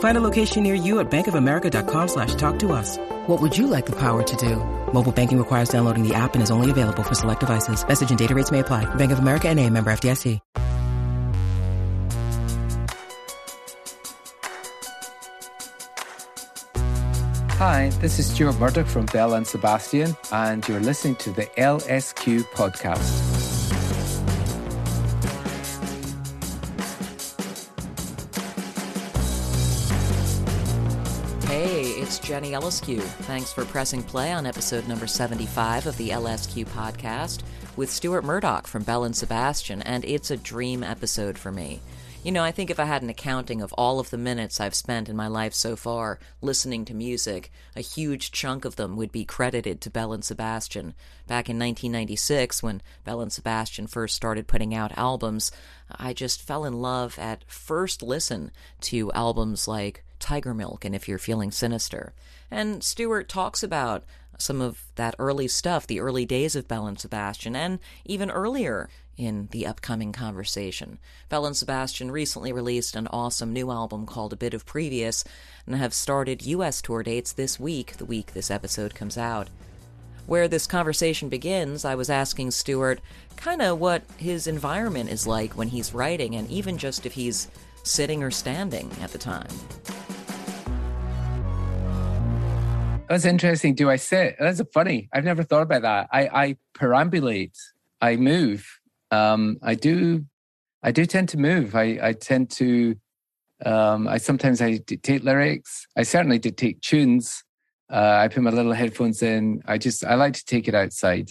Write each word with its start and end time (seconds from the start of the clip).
Find 0.00 0.16
a 0.16 0.20
location 0.20 0.64
near 0.64 0.74
you 0.74 0.98
at 0.98 1.08
bankofamerica.com 1.08 2.08
slash 2.08 2.34
talk 2.34 2.58
to 2.58 2.72
us. 2.72 2.98
What 3.28 3.40
would 3.40 3.56
you 3.56 3.68
like 3.68 3.86
the 3.86 3.94
power 3.96 4.24
to 4.24 4.36
do? 4.36 4.56
Mobile 4.92 5.12
banking 5.12 5.38
requires 5.38 5.68
downloading 5.68 6.02
the 6.02 6.16
app 6.16 6.34
and 6.34 6.42
is 6.42 6.50
only 6.50 6.72
available 6.72 7.04
for 7.04 7.14
select 7.14 7.40
devices. 7.40 7.86
Message 7.86 8.10
and 8.10 8.18
data 8.18 8.34
rates 8.34 8.50
may 8.50 8.58
apply. 8.58 8.92
Bank 8.96 9.12
of 9.12 9.20
America 9.20 9.48
and 9.48 9.60
a 9.60 9.70
member 9.70 9.92
FDIC. 9.92 10.40
Hi, 17.58 17.88
this 18.00 18.20
is 18.20 18.30
Stuart 18.32 18.56
Murdoch 18.60 18.86
from 18.86 19.06
Belle 19.06 19.34
and 19.34 19.44
Sebastian, 19.44 20.16
and 20.30 20.66
you're 20.68 20.78
listening 20.78 21.16
to 21.16 21.30
the 21.32 21.46
LSQ 21.56 22.44
podcast. 22.52 23.37
Jenny 32.28 32.50
Eliscu. 32.50 33.00
Thanks 33.00 33.54
for 33.54 33.64
pressing 33.64 34.02
play 34.02 34.32
on 34.32 34.44
episode 34.44 34.86
number 34.86 35.06
75 35.06 35.86
of 35.86 35.96
the 35.96 36.10
LSQ 36.10 36.66
podcast 36.66 37.40
with 37.74 37.90
Stuart 37.90 38.22
Murdoch 38.22 38.66
from 38.66 38.82
Belle 38.82 39.04
and 39.04 39.16
Sebastian, 39.16 39.80
and 39.80 40.04
it's 40.04 40.30
a 40.30 40.36
dream 40.36 40.82
episode 40.82 41.38
for 41.38 41.50
me. 41.50 41.80
You 42.22 42.32
know, 42.32 42.44
I 42.44 42.50
think 42.50 42.68
if 42.68 42.78
I 42.78 42.84
had 42.84 43.00
an 43.00 43.08
accounting 43.08 43.62
of 43.62 43.72
all 43.78 43.98
of 43.98 44.10
the 44.10 44.18
minutes 44.18 44.60
I've 44.60 44.74
spent 44.74 45.08
in 45.08 45.16
my 45.16 45.26
life 45.26 45.54
so 45.54 45.74
far 45.74 46.18
listening 46.42 46.84
to 46.84 46.94
music, 46.94 47.50
a 47.74 47.80
huge 47.80 48.30
chunk 48.30 48.66
of 48.66 48.76
them 48.76 48.98
would 48.98 49.10
be 49.10 49.24
credited 49.24 49.80
to 49.80 49.90
Belle 49.90 50.12
and 50.12 50.22
Sebastian. 50.22 50.92
Back 51.26 51.48
in 51.48 51.58
1996, 51.58 52.62
when 52.62 52.82
Belle 53.04 53.22
and 53.22 53.32
Sebastian 53.32 53.86
first 53.86 54.14
started 54.14 54.46
putting 54.46 54.74
out 54.74 54.98
albums, 54.98 55.50
I 55.90 56.12
just 56.12 56.42
fell 56.42 56.66
in 56.66 56.74
love 56.74 57.18
at 57.18 57.50
first 57.50 58.02
listen 58.02 58.50
to 58.82 59.10
albums 59.12 59.66
like 59.66 60.04
Tigermilk 60.18 60.84
and 60.84 60.94
If 60.94 61.08
You're 61.08 61.18
Feeling 61.18 61.50
Sinister. 61.50 62.12
And 62.50 62.82
Stuart 62.82 63.28
talks 63.28 63.62
about 63.62 64.04
some 64.38 64.60
of 64.60 64.84
that 64.94 65.16
early 65.18 65.48
stuff, 65.48 65.86
the 65.86 66.00
early 66.00 66.24
days 66.24 66.54
of 66.54 66.68
Belle 66.68 66.86
and 66.86 66.98
Sebastian, 66.98 67.56
and 67.56 67.80
even 68.04 68.30
earlier 68.30 68.88
in 69.16 69.48
the 69.50 69.66
upcoming 69.66 70.12
conversation. 70.12 70.98
Belle 71.28 71.46
and 71.46 71.56
Sebastian 71.56 72.10
recently 72.10 72.52
released 72.52 72.94
an 72.94 73.08
awesome 73.08 73.52
new 73.52 73.70
album 73.70 74.06
called 74.06 74.32
A 74.32 74.36
Bit 74.36 74.54
of 74.54 74.64
Previous 74.64 75.24
and 75.66 75.74
have 75.74 75.92
started 75.92 76.46
US 76.46 76.80
tour 76.80 77.02
dates 77.02 77.32
this 77.32 77.58
week, 77.58 77.96
the 77.96 78.04
week 78.04 78.32
this 78.32 78.50
episode 78.50 78.94
comes 78.94 79.18
out. 79.18 79.48
Where 80.26 80.46
this 80.46 80.66
conversation 80.66 81.28
begins, 81.28 81.84
I 81.84 81.96
was 81.96 82.10
asking 82.10 82.52
Stuart 82.52 83.00
kind 83.36 83.60
of 83.60 83.80
what 83.80 84.02
his 84.18 84.46
environment 84.46 85.10
is 85.10 85.26
like 85.26 85.56
when 85.56 85.68
he's 85.68 85.94
writing, 85.94 86.36
and 86.36 86.48
even 86.50 86.78
just 86.78 87.06
if 87.06 87.14
he's 87.14 87.48
sitting 87.82 88.22
or 88.22 88.30
standing 88.30 88.90
at 89.00 89.10
the 89.10 89.18
time. 89.18 89.48
That's 93.08 93.24
interesting. 93.24 93.74
Do 93.74 93.88
I 93.88 93.96
sit? 93.96 94.36
That's 94.38 94.60
funny. 94.72 95.08
I've 95.12 95.24
never 95.24 95.42
thought 95.42 95.62
about 95.62 95.82
that. 95.82 96.08
I, 96.12 96.28
I 96.28 96.56
perambulate. 96.74 97.56
I 98.00 98.16
move. 98.16 98.68
Um, 99.10 99.58
I 99.62 99.74
do. 99.74 100.26
I 100.82 100.92
do 100.92 101.06
tend 101.06 101.30
to 101.30 101.38
move. 101.38 101.74
I, 101.74 101.98
I 102.02 102.12
tend 102.12 102.50
to. 102.52 102.96
Um, 103.64 104.06
I 104.06 104.18
sometimes 104.18 104.60
I 104.60 104.76
dictate 104.76 105.24
lyrics. 105.24 105.86
I 105.96 106.02
certainly 106.02 106.38
dictate 106.38 106.82
tunes. 106.82 107.42
Uh, 107.90 108.18
I 108.22 108.28
put 108.28 108.42
my 108.42 108.50
little 108.50 108.72
headphones 108.72 109.22
in. 109.22 109.62
I 109.66 109.78
just 109.78 110.04
I 110.04 110.14
like 110.14 110.34
to 110.34 110.44
take 110.44 110.68
it 110.68 110.74
outside, 110.74 111.30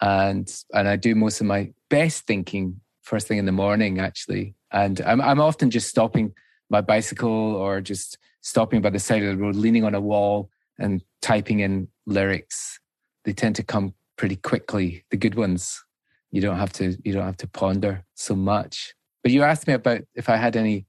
and 0.00 0.50
and 0.72 0.88
I 0.88 0.96
do 0.96 1.14
most 1.14 1.40
of 1.40 1.46
my 1.46 1.72
best 1.90 2.26
thinking 2.26 2.80
first 3.02 3.28
thing 3.28 3.38
in 3.38 3.44
the 3.44 3.52
morning 3.52 4.00
actually. 4.00 4.54
And 4.72 5.00
I'm 5.02 5.20
I'm 5.20 5.40
often 5.40 5.70
just 5.70 5.88
stopping 5.88 6.32
my 6.70 6.80
bicycle 6.80 7.54
or 7.54 7.80
just 7.80 8.18
stopping 8.40 8.80
by 8.80 8.90
the 8.90 8.98
side 8.98 9.22
of 9.22 9.36
the 9.36 9.42
road, 9.42 9.54
leaning 9.54 9.84
on 9.84 9.94
a 9.94 10.00
wall 10.00 10.50
and 10.78 11.02
typing 11.20 11.60
in 11.60 11.88
lyrics. 12.06 12.80
They 13.24 13.32
tend 13.32 13.56
to 13.56 13.62
come 13.62 13.94
pretty 14.16 14.36
quickly. 14.36 15.04
The 15.10 15.16
good 15.16 15.34
ones, 15.34 15.84
you 16.30 16.40
don't 16.40 16.58
have 16.58 16.72
to 16.74 16.96
you 17.04 17.12
don't 17.12 17.24
have 17.24 17.36
to 17.38 17.48
ponder 17.48 18.04
so 18.14 18.34
much. 18.34 18.94
But 19.22 19.32
you 19.32 19.42
asked 19.42 19.66
me 19.66 19.74
about 19.74 20.00
if 20.14 20.28
I 20.28 20.36
had 20.36 20.56
any 20.56 20.86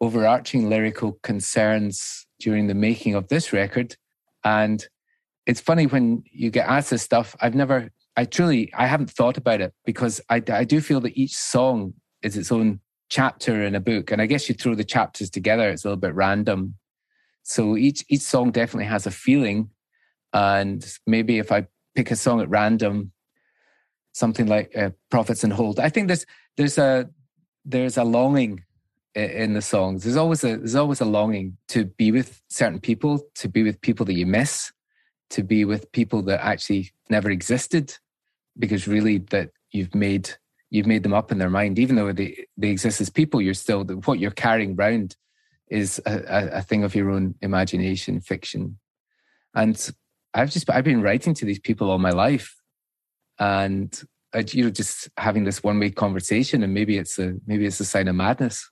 overarching 0.00 0.68
lyrical 0.68 1.12
concerns 1.22 2.26
during 2.38 2.66
the 2.66 2.74
making 2.74 3.14
of 3.14 3.28
this 3.28 3.52
record, 3.52 3.96
and 4.44 4.86
it's 5.46 5.60
funny 5.60 5.86
when 5.86 6.22
you 6.30 6.50
get 6.50 6.68
asked 6.68 6.90
this 6.90 7.02
stuff. 7.02 7.34
I've 7.40 7.54
never, 7.54 7.90
I 8.16 8.24
truly, 8.24 8.72
I 8.74 8.86
haven't 8.86 9.10
thought 9.10 9.36
about 9.36 9.60
it 9.60 9.72
because 9.84 10.20
I 10.28 10.42
I 10.48 10.64
do 10.64 10.80
feel 10.80 11.00
that 11.00 11.16
each 11.16 11.34
song 11.34 11.94
is 12.22 12.36
its 12.36 12.52
own 12.52 12.80
chapter 13.10 13.62
in 13.62 13.74
a 13.74 13.80
book, 13.80 14.10
and 14.10 14.20
I 14.22 14.26
guess 14.26 14.48
you 14.48 14.54
throw 14.54 14.74
the 14.74 14.84
chapters 14.84 15.30
together, 15.30 15.68
it's 15.70 15.84
a 15.84 15.88
little 15.88 16.00
bit 16.00 16.14
random. 16.14 16.76
So 17.44 17.76
each 17.76 18.04
each 18.08 18.22
song 18.22 18.50
definitely 18.50 18.86
has 18.86 19.06
a 19.06 19.10
feeling, 19.10 19.68
and 20.32 20.84
maybe 21.06 21.38
if 21.38 21.52
I 21.52 21.66
pick 21.94 22.10
a 22.10 22.16
song 22.16 22.40
at 22.40 22.48
random, 22.48 23.12
something 24.12 24.46
like 24.46 24.76
uh, 24.76 24.90
"Prophets 25.10 25.44
on 25.44 25.50
Hold," 25.50 25.78
I 25.78 25.90
think 25.90 26.08
there's 26.08 26.24
there's 26.56 26.78
a 26.78 27.08
there's 27.64 27.98
a 27.98 28.04
longing 28.04 28.64
in 29.14 29.52
the 29.52 29.62
songs. 29.62 30.04
There's 30.04 30.16
always 30.16 30.42
a 30.42 30.56
there's 30.56 30.74
always 30.74 31.02
a 31.02 31.04
longing 31.04 31.58
to 31.68 31.84
be 31.84 32.10
with 32.10 32.42
certain 32.48 32.80
people, 32.80 33.20
to 33.36 33.48
be 33.48 33.62
with 33.62 33.80
people 33.82 34.06
that 34.06 34.14
you 34.14 34.26
miss, 34.26 34.72
to 35.30 35.42
be 35.42 35.66
with 35.66 35.92
people 35.92 36.22
that 36.22 36.42
actually 36.42 36.92
never 37.10 37.30
existed, 37.30 37.94
because 38.58 38.88
really 38.88 39.18
that 39.18 39.50
you've 39.70 39.94
made 39.94 40.30
you've 40.70 40.86
made 40.86 41.02
them 41.02 41.14
up 41.14 41.30
in 41.30 41.36
their 41.36 41.50
mind, 41.50 41.78
even 41.78 41.96
though 41.96 42.10
they 42.10 42.46
they 42.56 42.70
exist 42.70 43.02
as 43.02 43.10
people. 43.10 43.42
You're 43.42 43.52
still 43.52 43.84
what 43.84 44.18
you're 44.18 44.30
carrying 44.30 44.76
around 44.78 45.14
is 45.68 46.00
a, 46.06 46.58
a 46.58 46.62
thing 46.62 46.84
of 46.84 46.94
your 46.94 47.10
own 47.10 47.34
imagination, 47.40 48.20
fiction. 48.20 48.78
And 49.54 49.90
I've 50.34 50.50
just 50.50 50.68
I've 50.68 50.84
been 50.84 51.02
writing 51.02 51.34
to 51.34 51.44
these 51.44 51.60
people 51.60 51.90
all 51.90 51.98
my 51.98 52.10
life, 52.10 52.54
and 53.38 54.02
I, 54.34 54.44
you 54.48 54.64
know 54.64 54.70
just 54.70 55.08
having 55.16 55.44
this 55.44 55.62
one 55.62 55.78
way 55.78 55.90
conversation, 55.90 56.62
and 56.62 56.74
maybe 56.74 56.98
it's 56.98 57.18
a 57.18 57.34
maybe 57.46 57.66
it's 57.66 57.80
a 57.80 57.84
sign 57.84 58.08
of 58.08 58.16
madness. 58.16 58.68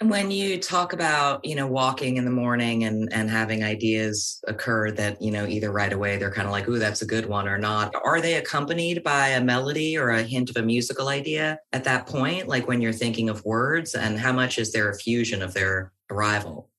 And 0.00 0.10
when 0.10 0.32
you 0.32 0.58
talk 0.58 0.92
about, 0.92 1.44
you 1.44 1.54
know, 1.54 1.68
walking 1.68 2.16
in 2.16 2.24
the 2.24 2.30
morning 2.30 2.82
and 2.82 3.12
and 3.12 3.30
having 3.30 3.62
ideas 3.62 4.42
occur 4.48 4.90
that, 4.92 5.22
you 5.22 5.30
know, 5.30 5.46
either 5.46 5.70
right 5.70 5.92
away 5.92 6.16
they're 6.16 6.32
kind 6.32 6.46
of 6.48 6.52
like, 6.52 6.66
"Ooh, 6.68 6.80
that's 6.80 7.02
a 7.02 7.06
good 7.06 7.26
one," 7.26 7.46
or 7.46 7.58
not, 7.58 7.94
are 8.04 8.20
they 8.20 8.34
accompanied 8.34 9.04
by 9.04 9.28
a 9.28 9.44
melody 9.44 9.96
or 9.96 10.10
a 10.10 10.24
hint 10.24 10.50
of 10.50 10.56
a 10.56 10.62
musical 10.62 11.08
idea 11.08 11.60
at 11.72 11.84
that 11.84 12.06
point, 12.06 12.48
like 12.48 12.66
when 12.66 12.80
you're 12.80 12.92
thinking 12.92 13.28
of 13.28 13.44
words? 13.44 13.94
And 13.94 14.18
how 14.18 14.32
much 14.32 14.58
is 14.58 14.72
there 14.72 14.90
a 14.90 14.96
fusion 14.98 15.42
of 15.42 15.54
their 15.54 15.92
arrival? 16.10 16.70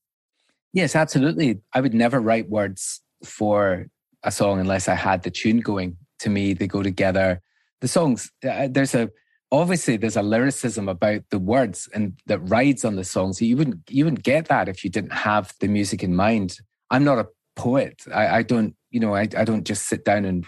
Yes, 0.74 0.94
absolutely. 0.94 1.62
I 1.74 1.80
would 1.80 1.94
never 1.94 2.20
write 2.20 2.50
words 2.50 3.02
for 3.24 3.88
a 4.24 4.32
song 4.32 4.60
unless 4.60 4.90
I 4.90 4.96
had 4.96 5.24
the 5.24 5.32
tune 5.32 5.62
going. 5.62 5.98
To 6.20 6.30
me, 6.30 6.54
they 6.54 6.68
go 6.68 6.84
together. 6.84 7.42
The 7.82 7.88
songs, 7.88 8.32
uh, 8.50 8.68
there's 8.70 8.94
a 8.96 9.10
obviously 9.52 9.98
there's 9.98 10.18
a 10.18 10.22
lyricism 10.22 10.90
about 10.90 11.22
the 11.30 11.40
words 11.40 11.88
and 11.94 12.20
that 12.26 12.40
rides 12.40 12.84
on 12.84 12.96
the 12.96 13.04
song. 13.04 13.34
So 13.34 13.46
you 13.46 13.58
wouldn't 13.58 13.80
you 13.90 14.06
wouldn't 14.06 14.24
get 14.24 14.48
that 14.48 14.68
if 14.68 14.84
you 14.84 14.90
didn't 14.90 15.14
have 15.14 15.54
the 15.60 15.68
music 15.68 16.04
in 16.04 16.16
mind. 16.16 16.58
I'm 16.90 17.04
not 17.04 17.20
a 17.20 17.28
poet. 17.56 18.04
I, 18.14 18.38
I 18.38 18.42
don't, 18.44 18.76
you 18.92 19.00
know, 19.00 19.16
I, 19.16 19.28
I 19.38 19.46
don't 19.46 19.66
just 19.66 19.88
sit 19.88 20.06
down 20.06 20.26
and 20.26 20.46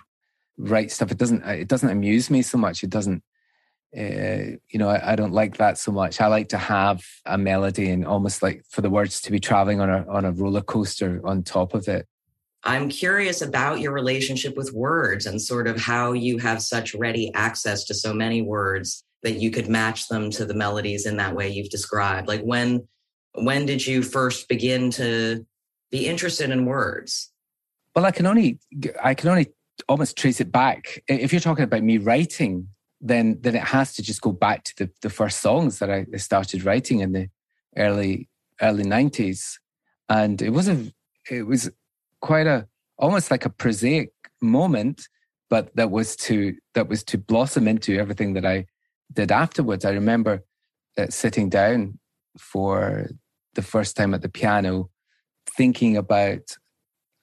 write 0.57 0.91
stuff. 0.91 1.11
It 1.11 1.17
doesn't 1.17 1.43
it 1.43 1.67
doesn't 1.67 1.89
amuse 1.89 2.29
me 2.29 2.41
so 2.41 2.57
much. 2.57 2.83
It 2.83 2.89
doesn't 2.89 3.23
uh, 3.97 4.57
you 4.69 4.77
know, 4.79 4.89
I, 4.89 5.13
I, 5.13 5.15
don't 5.15 5.31
like 5.31 5.57
that 5.57 5.77
so 5.77 5.93
much. 5.93 6.19
I 6.19 6.27
like 6.27 6.49
to 6.49 6.57
have 6.57 7.05
a 7.25 7.37
melody 7.37 7.89
and 7.89 8.05
almost 8.05 8.43
like 8.43 8.65
for 8.69 8.81
the 8.81 8.89
words 8.89 9.21
to 9.21 9.31
be 9.31 9.39
traveling 9.39 9.79
on 9.79 9.89
a 9.89 10.05
on 10.09 10.25
a 10.25 10.33
roller 10.33 10.61
coaster 10.61 11.21
on 11.23 11.41
top 11.41 11.73
of 11.73 11.87
it. 11.87 12.05
I'm 12.63 12.89
curious 12.89 13.41
about 13.41 13.79
your 13.79 13.93
relationship 13.93 14.57
with 14.57 14.73
words 14.73 15.25
and 15.25 15.41
sort 15.41 15.67
of 15.67 15.79
how 15.79 16.13
you 16.13 16.37
have 16.39 16.61
such 16.61 16.95
ready 16.95 17.31
access 17.33 17.85
to 17.85 17.93
so 17.93 18.13
many 18.13 18.41
words 18.41 19.03
that 19.23 19.39
you 19.39 19.51
could 19.51 19.67
match 19.67 20.07
them 20.07 20.29
to 20.31 20.45
the 20.45 20.53
melodies 20.53 21.05
in 21.05 21.17
that 21.17 21.35
way 21.35 21.49
you've 21.49 21.69
described? 21.69 22.27
Like 22.27 22.41
when 22.41 22.87
when 23.33 23.65
did 23.65 23.85
you 23.85 24.01
first 24.01 24.47
begin 24.49 24.89
to 24.91 25.45
be 25.91 26.07
interested 26.07 26.49
in 26.49 26.65
words? 26.65 27.31
Well, 27.95 28.05
I 28.05 28.11
can 28.11 28.25
only 28.25 28.59
I 29.03 29.13
can 29.13 29.29
only 29.29 29.53
almost 29.87 30.17
trace 30.17 30.39
it 30.39 30.51
back. 30.51 31.03
If 31.07 31.31
you're 31.31 31.41
talking 31.41 31.63
about 31.63 31.83
me 31.83 31.97
writing, 31.97 32.69
then 33.01 33.37
then 33.41 33.55
it 33.55 33.63
has 33.63 33.93
to 33.95 34.01
just 34.01 34.21
go 34.21 34.31
back 34.31 34.63
to 34.65 34.75
the, 34.77 34.91
the 35.01 35.09
first 35.09 35.41
songs 35.41 35.79
that 35.79 35.91
I 35.91 36.05
started 36.17 36.63
writing 36.63 36.99
in 36.99 37.11
the 37.13 37.29
early 37.75 38.29
early 38.61 38.83
nineties, 38.83 39.59
and 40.09 40.41
it 40.41 40.51
was 40.51 40.67
a 40.67 40.91
it 41.29 41.45
was 41.45 41.69
quite 42.27 42.45
a 42.45 42.67
almost 42.99 43.31
like 43.31 43.45
a 43.45 43.49
prosaic 43.49 44.11
moment, 44.41 45.07
but 45.49 45.73
that 45.77 45.91
was 45.91 46.15
to 46.27 46.55
that 46.75 46.89
was 46.89 47.01
to 47.05 47.17
blossom 47.17 47.67
into 47.69 47.97
everything 47.97 48.33
that 48.33 48.45
I 48.45 48.65
did 49.13 49.31
afterwards. 49.31 49.85
I 49.85 49.91
remember 49.91 50.43
uh, 50.97 51.07
sitting 51.09 51.47
down 51.47 51.99
for 52.37 53.09
the 53.55 53.61
first 53.61 53.95
time 53.95 54.13
at 54.13 54.21
the 54.21 54.29
piano, 54.29 54.89
thinking 55.55 55.95
about 55.95 56.57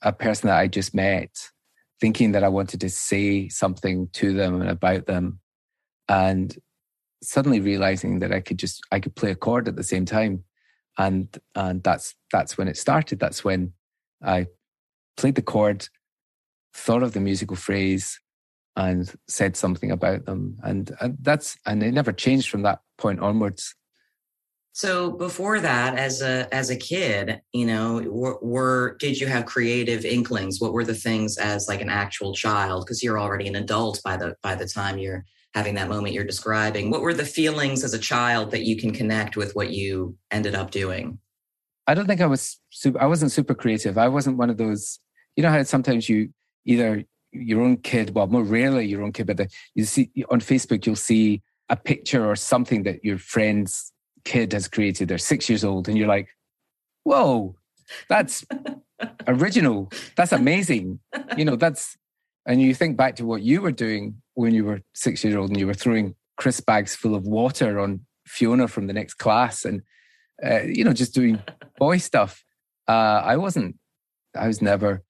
a 0.00 0.12
person 0.12 0.48
that 0.48 0.58
I 0.58 0.68
just 0.68 0.94
met, 0.94 1.50
thinking 2.00 2.32
that 2.32 2.42
I 2.42 2.48
wanted 2.48 2.80
to 2.80 2.88
say 2.88 3.50
something 3.50 4.08
to 4.14 4.32
them 4.32 4.62
and 4.62 4.70
about 4.70 5.04
them, 5.04 5.38
and 6.08 6.56
suddenly 7.22 7.60
realizing 7.60 8.20
that 8.20 8.32
I 8.32 8.40
could 8.40 8.58
just 8.58 8.80
I 8.90 9.00
could 9.00 9.14
play 9.16 9.32
a 9.32 9.36
chord 9.36 9.68
at 9.68 9.76
the 9.76 9.90
same 9.92 10.06
time, 10.06 10.44
and 10.96 11.28
and 11.54 11.82
that's 11.82 12.14
that's 12.32 12.56
when 12.56 12.68
it 12.68 12.78
started. 12.78 13.20
That's 13.20 13.44
when 13.44 13.74
I 14.24 14.46
played 15.16 15.34
the 15.34 15.42
chord, 15.42 15.88
thought 16.74 17.02
of 17.02 17.12
the 17.12 17.20
musical 17.20 17.56
phrase, 17.56 18.20
and 18.76 19.12
said 19.28 19.56
something 19.56 19.90
about 19.90 20.24
them, 20.26 20.58
and, 20.62 20.90
and 21.00 21.16
that's 21.20 21.56
and 21.66 21.82
it 21.82 21.92
never 21.92 22.12
changed 22.12 22.48
from 22.48 22.62
that 22.62 22.80
point 22.98 23.20
onwards. 23.20 23.74
So 24.72 25.12
before 25.12 25.60
that, 25.60 25.96
as 25.96 26.20
a 26.20 26.52
as 26.52 26.70
a 26.70 26.76
kid, 26.76 27.40
you 27.52 27.64
know, 27.64 28.02
were, 28.08 28.38
were, 28.42 28.96
did 28.98 29.20
you 29.20 29.28
have 29.28 29.46
creative 29.46 30.04
inklings? 30.04 30.60
What 30.60 30.72
were 30.72 30.84
the 30.84 30.96
things 30.96 31.38
as 31.38 31.68
like 31.68 31.80
an 31.80 31.90
actual 31.90 32.34
child? 32.34 32.84
Because 32.84 33.00
you're 33.00 33.20
already 33.20 33.46
an 33.46 33.54
adult 33.54 34.00
by 34.02 34.16
the 34.16 34.34
by 34.42 34.56
the 34.56 34.66
time 34.66 34.98
you're 34.98 35.24
having 35.54 35.76
that 35.76 35.88
moment 35.88 36.12
you're 36.12 36.24
describing. 36.24 36.90
What 36.90 37.00
were 37.00 37.14
the 37.14 37.24
feelings 37.24 37.84
as 37.84 37.94
a 37.94 37.98
child 37.98 38.50
that 38.50 38.64
you 38.64 38.76
can 38.76 38.92
connect 38.92 39.36
with 39.36 39.54
what 39.54 39.70
you 39.70 40.16
ended 40.32 40.56
up 40.56 40.72
doing? 40.72 41.18
I 41.86 41.94
don't 41.94 42.06
think 42.06 42.20
I 42.20 42.26
was 42.26 42.58
super, 42.70 43.00
I 43.00 43.06
wasn't 43.06 43.30
super 43.30 43.54
creative. 43.54 43.96
I 43.96 44.08
wasn't 44.08 44.38
one 44.38 44.50
of 44.50 44.56
those, 44.56 44.98
you 45.36 45.42
know 45.42 45.50
how 45.50 45.62
sometimes 45.62 46.08
you 46.08 46.30
either 46.64 47.04
your 47.32 47.62
own 47.62 47.76
kid, 47.78 48.14
well, 48.14 48.26
more 48.26 48.44
rarely 48.44 48.86
your 48.86 49.02
own 49.02 49.12
kid, 49.12 49.26
but 49.26 49.36
the, 49.36 49.48
you 49.74 49.84
see 49.84 50.10
on 50.30 50.40
Facebook, 50.40 50.86
you'll 50.86 50.96
see 50.96 51.42
a 51.68 51.76
picture 51.76 52.24
or 52.24 52.36
something 52.36 52.84
that 52.84 53.04
your 53.04 53.18
friend's 53.18 53.92
kid 54.24 54.52
has 54.52 54.68
created. 54.68 55.08
They're 55.08 55.18
six 55.18 55.48
years 55.48 55.64
old, 55.64 55.88
and 55.88 55.98
you're 55.98 56.08
like, 56.08 56.28
whoa, 57.04 57.56
that's 58.08 58.44
original. 59.26 59.90
That's 60.16 60.32
amazing. 60.32 61.00
You 61.36 61.44
know, 61.44 61.56
that's, 61.56 61.96
and 62.46 62.60
you 62.60 62.74
think 62.74 62.96
back 62.96 63.16
to 63.16 63.24
what 63.24 63.42
you 63.42 63.60
were 63.60 63.72
doing 63.72 64.22
when 64.34 64.54
you 64.54 64.64
were 64.64 64.80
six 64.94 65.24
years 65.24 65.36
old 65.36 65.50
and 65.50 65.58
you 65.58 65.66
were 65.66 65.74
throwing 65.74 66.14
crisp 66.36 66.66
bags 66.66 66.94
full 66.94 67.14
of 67.14 67.24
water 67.24 67.78
on 67.78 68.00
Fiona 68.26 68.68
from 68.68 68.86
the 68.86 68.92
next 68.92 69.14
class 69.14 69.64
and, 69.64 69.82
uh, 70.44 70.62
you 70.62 70.84
know, 70.84 70.92
just 70.92 71.14
doing 71.14 71.42
boy 71.78 71.98
stuff. 71.98 72.44
Uh, 72.88 73.22
I 73.24 73.36
wasn't, 73.36 73.76
I 74.36 74.46
was 74.46 74.60
never 74.60 75.02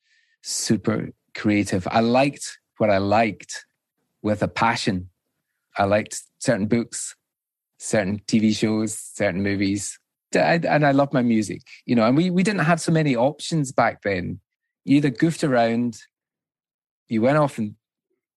super 0.44 1.08
creative. 1.34 1.88
I 1.90 2.00
liked 2.00 2.58
what 2.78 2.90
I 2.90 2.98
liked 2.98 3.64
with 4.22 4.42
a 4.42 4.48
passion. 4.48 5.10
I 5.76 5.84
liked 5.84 6.22
certain 6.38 6.66
books, 6.66 7.16
certain 7.78 8.20
TV 8.26 8.54
shows, 8.54 8.96
certain 8.96 9.42
movies, 9.42 9.98
and 10.32 10.86
I 10.86 10.92
love 10.92 11.12
my 11.12 11.22
music. 11.22 11.62
You 11.86 11.96
know, 11.96 12.06
and 12.06 12.16
we 12.16 12.30
we 12.30 12.42
didn't 12.42 12.60
have 12.60 12.80
so 12.80 12.92
many 12.92 13.16
options 13.16 13.72
back 13.72 14.02
then. 14.02 14.40
You 14.84 14.98
either 14.98 15.10
goofed 15.10 15.44
around, 15.44 15.96
you 17.08 17.22
went 17.22 17.38
off 17.38 17.58
and 17.58 17.74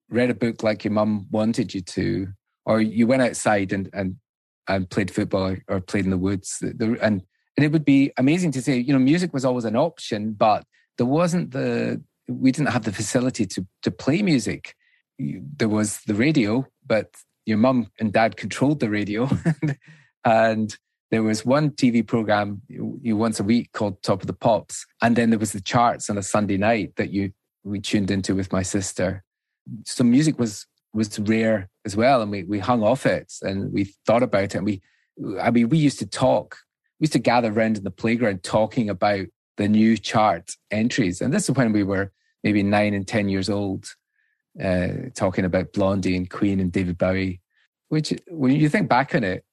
read 0.09 0.29
a 0.29 0.35
book 0.35 0.63
like 0.63 0.85
your 0.85 0.93
mum 0.93 1.27
wanted 1.29 1.73
you 1.73 1.81
to, 1.81 2.27
or 2.65 2.81
you 2.81 3.05
went 3.05 3.21
outside 3.21 3.73
and 3.73 3.89
and 3.93 4.15
and 4.69 4.89
played 4.89 5.11
football 5.11 5.55
or 5.67 5.81
played 5.81 6.05
in 6.05 6.11
the 6.11 6.17
woods. 6.17 6.61
and 6.61 6.99
and 7.01 7.65
it 7.65 7.71
would 7.71 7.85
be 7.85 8.11
amazing 8.17 8.51
to 8.51 8.61
say, 8.61 8.77
you 8.77 8.93
know, 8.93 8.99
music 8.99 9.33
was 9.33 9.43
always 9.43 9.65
an 9.65 9.75
option, 9.75 10.33
but 10.33 10.63
there 10.97 11.07
wasn't 11.07 11.51
the 11.51 12.01
we 12.27 12.51
didn't 12.51 12.71
have 12.71 12.83
the 12.83 12.91
facility 12.91 13.45
to 13.45 13.65
to 13.83 13.91
play 13.91 14.21
music. 14.21 14.75
There 15.19 15.69
was 15.69 16.01
the 16.05 16.13
radio, 16.13 16.67
but 16.85 17.15
your 17.45 17.57
mum 17.57 17.87
and 17.99 18.11
dad 18.11 18.37
controlled 18.37 18.79
the 18.79 18.89
radio, 18.89 19.29
and 20.25 20.77
there 21.09 21.23
was 21.23 21.45
one 21.45 21.71
TV 21.71 22.05
program 22.05 22.61
you, 22.67 23.15
once 23.15 23.39
a 23.39 23.43
week 23.43 23.71
called 23.71 24.01
Top 24.03 24.21
of 24.21 24.27
the 24.27 24.33
Pops, 24.33 24.85
and 25.01 25.15
then 25.15 25.29
there 25.29 25.39
was 25.39 25.53
the 25.53 25.61
charts 25.61 26.09
on 26.09 26.17
a 26.17 26.23
Sunday 26.23 26.57
night 26.57 26.93
that 26.97 27.11
you 27.11 27.31
we 27.63 27.79
tuned 27.79 28.11
into 28.11 28.35
with 28.35 28.51
my 28.51 28.63
sister. 28.63 29.23
So 29.85 30.03
music 30.03 30.39
was 30.39 30.65
was 30.93 31.19
rare 31.19 31.69
as 31.85 31.95
well, 31.95 32.21
and 32.21 32.31
we 32.31 32.43
we 32.43 32.59
hung 32.59 32.83
off 32.83 33.05
it 33.05 33.33
and 33.41 33.71
we 33.71 33.93
thought 34.05 34.23
about 34.23 34.43
it. 34.43 34.55
And 34.55 34.65
we, 34.65 34.81
I 35.41 35.51
mean, 35.51 35.69
we 35.69 35.77
used 35.77 35.99
to 35.99 36.05
talk. 36.05 36.57
We 36.99 37.05
used 37.05 37.13
to 37.13 37.19
gather 37.19 37.51
around 37.51 37.77
in 37.77 37.83
the 37.83 37.91
playground 37.91 38.43
talking 38.43 38.89
about 38.89 39.27
the 39.57 39.67
new 39.67 39.97
chart 39.97 40.51
entries, 40.71 41.21
and 41.21 41.33
this 41.33 41.49
is 41.49 41.55
when 41.55 41.73
we 41.73 41.83
were 41.83 42.11
maybe 42.43 42.63
nine 42.63 42.93
and 42.93 43.07
10 43.07 43.29
years 43.29 43.49
old, 43.49 43.85
uh, 44.63 44.87
talking 45.15 45.45
about 45.45 45.73
Blondie 45.73 46.15
and 46.15 46.29
Queen 46.29 46.59
and 46.59 46.71
David 46.71 46.97
Bowie, 46.97 47.41
which 47.89 48.13
when 48.29 48.55
you 48.55 48.69
think 48.69 48.89
back 48.89 49.13
on 49.15 49.23
it 49.23 49.43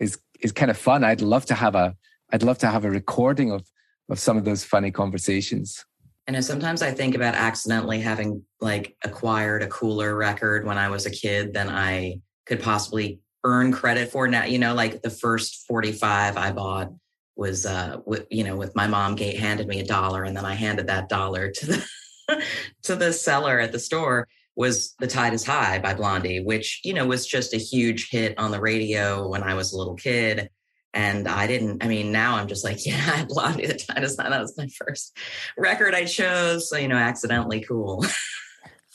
is, 0.00 0.18
is 0.40 0.52
kind 0.52 0.70
of 0.70 0.76
fun. 0.76 1.04
I'd 1.04 1.20
love 1.20 1.46
to 1.46 1.54
have 1.54 1.74
a, 1.74 1.96
I'd 2.32 2.42
love 2.42 2.58
to 2.58 2.68
have 2.68 2.84
a 2.84 2.90
recording 2.90 3.50
of, 3.52 3.62
of 4.08 4.18
some 4.18 4.36
of 4.36 4.44
those 4.44 4.64
funny 4.64 4.90
conversations. 4.90 5.84
And 6.26 6.44
sometimes 6.44 6.82
I 6.82 6.92
think 6.92 7.14
about 7.14 7.34
accidentally 7.34 8.00
having 8.00 8.44
like 8.60 8.96
acquired 9.02 9.62
a 9.62 9.68
cooler 9.68 10.14
record 10.14 10.64
when 10.64 10.78
I 10.78 10.88
was 10.88 11.06
a 11.06 11.10
kid 11.10 11.52
than 11.52 11.68
I 11.68 12.20
could 12.46 12.62
possibly 12.62 13.20
earn 13.44 13.72
credit 13.72 14.10
for 14.10 14.28
now. 14.28 14.44
You 14.44 14.58
know, 14.58 14.74
like 14.74 15.02
the 15.02 15.10
first 15.10 15.66
45 15.66 16.36
I 16.36 16.52
bought 16.52 16.92
was, 17.36 17.66
uh, 17.66 17.98
with, 18.04 18.26
you 18.30 18.44
know, 18.44 18.56
with 18.56 18.74
my 18.74 18.86
mom 18.86 19.14
gate 19.14 19.38
handed 19.38 19.66
me 19.66 19.80
a 19.80 19.86
dollar 19.86 20.24
and 20.24 20.36
then 20.36 20.44
I 20.44 20.54
handed 20.54 20.86
that 20.88 21.08
dollar 21.08 21.50
to 21.50 21.66
the, 21.66 21.86
to 22.82 22.96
the 22.96 23.12
seller 23.12 23.58
at 23.58 23.72
the 23.72 23.78
store 23.78 24.28
was 24.54 24.94
The 24.98 25.06
Tide 25.06 25.32
is 25.32 25.44
High 25.44 25.78
by 25.78 25.94
Blondie, 25.94 26.42
which, 26.42 26.80
you 26.84 26.94
know, 26.94 27.06
was 27.06 27.26
just 27.26 27.54
a 27.54 27.58
huge 27.58 28.10
hit 28.10 28.38
on 28.38 28.50
the 28.50 28.60
radio 28.60 29.26
when 29.26 29.42
I 29.42 29.54
was 29.54 29.72
a 29.72 29.78
little 29.78 29.94
kid. 29.94 30.50
And 30.94 31.26
I 31.26 31.46
didn't, 31.46 31.82
I 31.82 31.88
mean, 31.88 32.12
now 32.12 32.36
I'm 32.36 32.48
just 32.48 32.64
like, 32.64 32.78
yeah, 32.86 33.24
Blondie, 33.28 33.66
The 33.66 33.74
Tide 33.74 34.04
is 34.04 34.16
High. 34.16 34.28
That 34.28 34.40
was 34.40 34.56
my 34.58 34.68
first 34.68 35.16
record 35.56 35.94
I 35.94 36.04
chose. 36.04 36.68
So, 36.68 36.76
you 36.76 36.88
know, 36.88 36.96
accidentally 36.96 37.60
cool. 37.60 38.04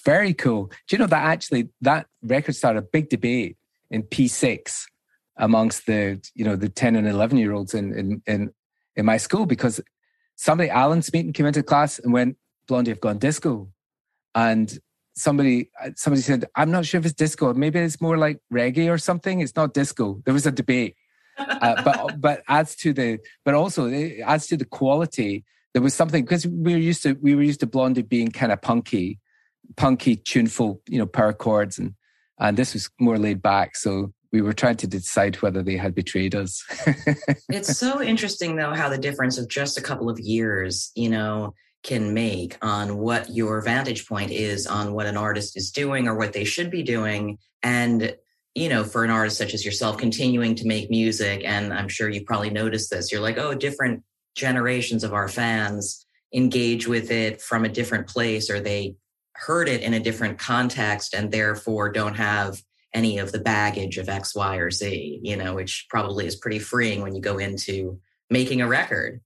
Very 0.06 0.34
cool. 0.34 0.68
Do 0.88 0.96
you 0.96 1.00
know 1.00 1.08
that 1.08 1.24
actually 1.24 1.70
that 1.82 2.08
record 2.22 2.56
started 2.56 2.80
a 2.80 2.82
big 2.84 3.10
debate 3.10 3.58
in 3.90 4.04
P6 4.04 4.86
amongst 5.38 5.86
the, 5.86 6.22
you 6.36 6.44
know, 6.44 6.56
the 6.56 6.70
10 6.70 6.96
and 6.96 7.08
11 7.08 7.38
year 7.38 7.54
olds 7.54 7.74
in, 7.74 7.94
in, 7.94 8.22
in, 8.26 8.52
in 8.96 9.06
my 9.06 9.18
school 9.18 9.46
because 9.46 9.80
somebody, 10.36 10.70
Alan 10.70 11.02
Smeaton, 11.02 11.34
came 11.34 11.46
into 11.46 11.64
class 11.64 12.00
and 12.00 12.14
went, 12.14 12.38
Blondie 12.68 12.92
have 12.92 13.02
gone 13.02 13.18
disco, 13.18 13.70
and 14.36 14.78
somebody 15.16 15.70
somebody 15.96 16.22
said, 16.22 16.46
"I'm 16.56 16.72
not 16.72 16.86
sure 16.86 17.00
if 17.00 17.06
it's 17.06 17.16
disco. 17.16 17.54
Maybe 17.54 17.80
it's 17.80 18.00
more 18.00 18.18
like 18.18 18.40
reggae 18.54 18.90
or 18.90 18.98
something. 18.98 19.42
It's 19.42 19.56
not 19.56 19.74
disco." 19.74 20.22
There 20.26 20.34
was 20.34 20.46
a 20.46 20.52
debate, 20.52 20.96
uh, 21.38 21.82
but 21.86 22.22
but 22.22 22.44
as 22.48 22.76
to 22.78 22.94
the 22.94 23.20
but 23.44 23.54
also 23.54 23.88
eh, 23.88 24.22
as 24.26 24.48
to 24.48 24.58
the 24.58 24.66
quality, 24.66 25.44
there 25.74 25.82
was 25.82 25.94
something 25.94 26.24
because 26.24 26.46
we 26.46 26.74
were 26.74 26.80
used 26.80 27.04
to 27.04 27.14
we 27.22 27.36
were 27.36 27.44
used 27.44 27.62
to 27.62 27.68
Blondie 27.68 28.04
being 28.04 28.32
kind 28.32 28.52
of 28.52 28.62
punky, 28.62 29.20
punky, 29.76 30.16
tuneful, 30.16 30.82
you 30.88 31.00
know, 31.00 31.08
power 31.08 31.34
chords, 31.34 31.80
and 31.80 31.96
and 32.40 32.56
this 32.56 32.74
was 32.74 32.90
more 33.00 33.18
laid 33.18 33.42
back. 33.42 33.76
So 33.76 34.14
we 34.32 34.42
were 34.42 34.54
trying 34.54 34.78
to 34.78 34.88
decide 34.88 35.36
whether 35.38 35.64
they 35.64 35.78
had 35.78 35.96
betrayed 35.96 36.36
us. 36.36 36.64
it's 37.50 37.78
so 37.78 38.02
interesting 38.02 38.56
though 38.56 38.74
how 38.74 38.90
the 38.90 38.98
difference 38.98 39.38
of 39.38 39.48
just 39.48 39.78
a 39.78 39.82
couple 39.82 40.10
of 40.10 40.20
years, 40.20 40.92
you 40.96 41.10
know, 41.10 41.54
can 41.84 42.14
make 42.14 42.58
on 42.62 42.98
what 42.98 43.30
your 43.30 43.62
vantage 43.62 44.08
point 44.08 44.32
is 44.32 44.68
on 44.68 44.94
what 44.94 45.06
an 45.06 45.18
artist 45.18 45.56
is 45.56 45.72
doing 45.72 46.08
or 46.08 46.16
what 46.16 46.34
they 46.34 46.44
should 46.44 46.70
be 46.70 46.84
doing. 46.84 47.38
And, 47.64 48.16
you 48.56 48.68
know, 48.68 48.84
for 48.84 49.04
an 49.04 49.10
artist 49.10 49.38
such 49.38 49.54
as 49.54 49.64
yourself, 49.64 49.98
continuing 49.98 50.56
to 50.56 50.68
make 50.68 50.90
music, 50.90 51.44
and 51.46 51.74
I'm 51.74 51.88
sure 51.88 52.10
you 52.10 52.26
probably 52.26 52.50
noticed 52.50 52.90
this, 52.90 53.12
you're 53.12 53.22
like, 53.22 53.38
oh, 53.38 53.54
different 53.54 54.04
generations 54.36 55.04
of 55.04 55.14
our 55.14 55.28
fans 55.28 56.06
engage 56.34 56.88
with 56.88 57.10
it 57.10 57.42
from 57.42 57.64
a 57.64 57.70
different 57.70 58.08
place 58.08 58.50
or 58.50 58.60
they 58.60 58.96
heard 59.34 59.70
it 59.70 59.82
in 59.82 59.94
a 59.94 60.00
different 60.00 60.38
context 60.38 61.14
and 61.14 61.32
therefore 61.32 61.90
don't 61.90 62.16
have 62.16 62.62
any 62.94 63.18
of 63.18 63.32
the 63.32 63.40
baggage 63.40 63.98
of 63.98 64.10
X, 64.10 64.36
Y, 64.36 64.58
or 64.58 64.72
Z, 64.72 65.20
you 65.24 65.36
know, 65.36 65.56
which 65.56 65.88
probably 65.90 66.26
is 66.26 66.36
pretty 66.36 66.60
freeing 66.60 67.02
when 67.02 67.16
you 67.16 67.22
go 67.22 67.38
into 67.38 68.00
making 68.30 68.62
a 68.62 68.68
record 68.68 69.22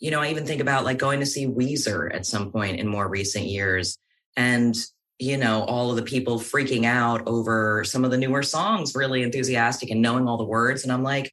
you 0.00 0.10
know, 0.10 0.20
I 0.20 0.30
even 0.30 0.46
think 0.46 0.60
about 0.60 0.84
like 0.84 0.98
going 0.98 1.20
to 1.20 1.26
see 1.26 1.46
Weezer 1.46 2.14
at 2.14 2.26
some 2.26 2.52
point 2.52 2.78
in 2.78 2.86
more 2.86 3.08
recent 3.08 3.46
years. 3.46 3.98
And 4.36 4.76
you 5.18 5.36
know, 5.36 5.64
all 5.64 5.90
of 5.90 5.96
the 5.96 6.02
people 6.02 6.38
freaking 6.38 6.84
out 6.84 7.26
over 7.26 7.82
some 7.82 8.04
of 8.04 8.12
the 8.12 8.16
newer 8.16 8.44
songs, 8.44 8.94
really 8.94 9.24
enthusiastic 9.24 9.90
and 9.90 10.00
knowing 10.00 10.28
all 10.28 10.36
the 10.36 10.44
words. 10.44 10.84
And 10.84 10.92
I'm 10.92 11.02
like, 11.02 11.32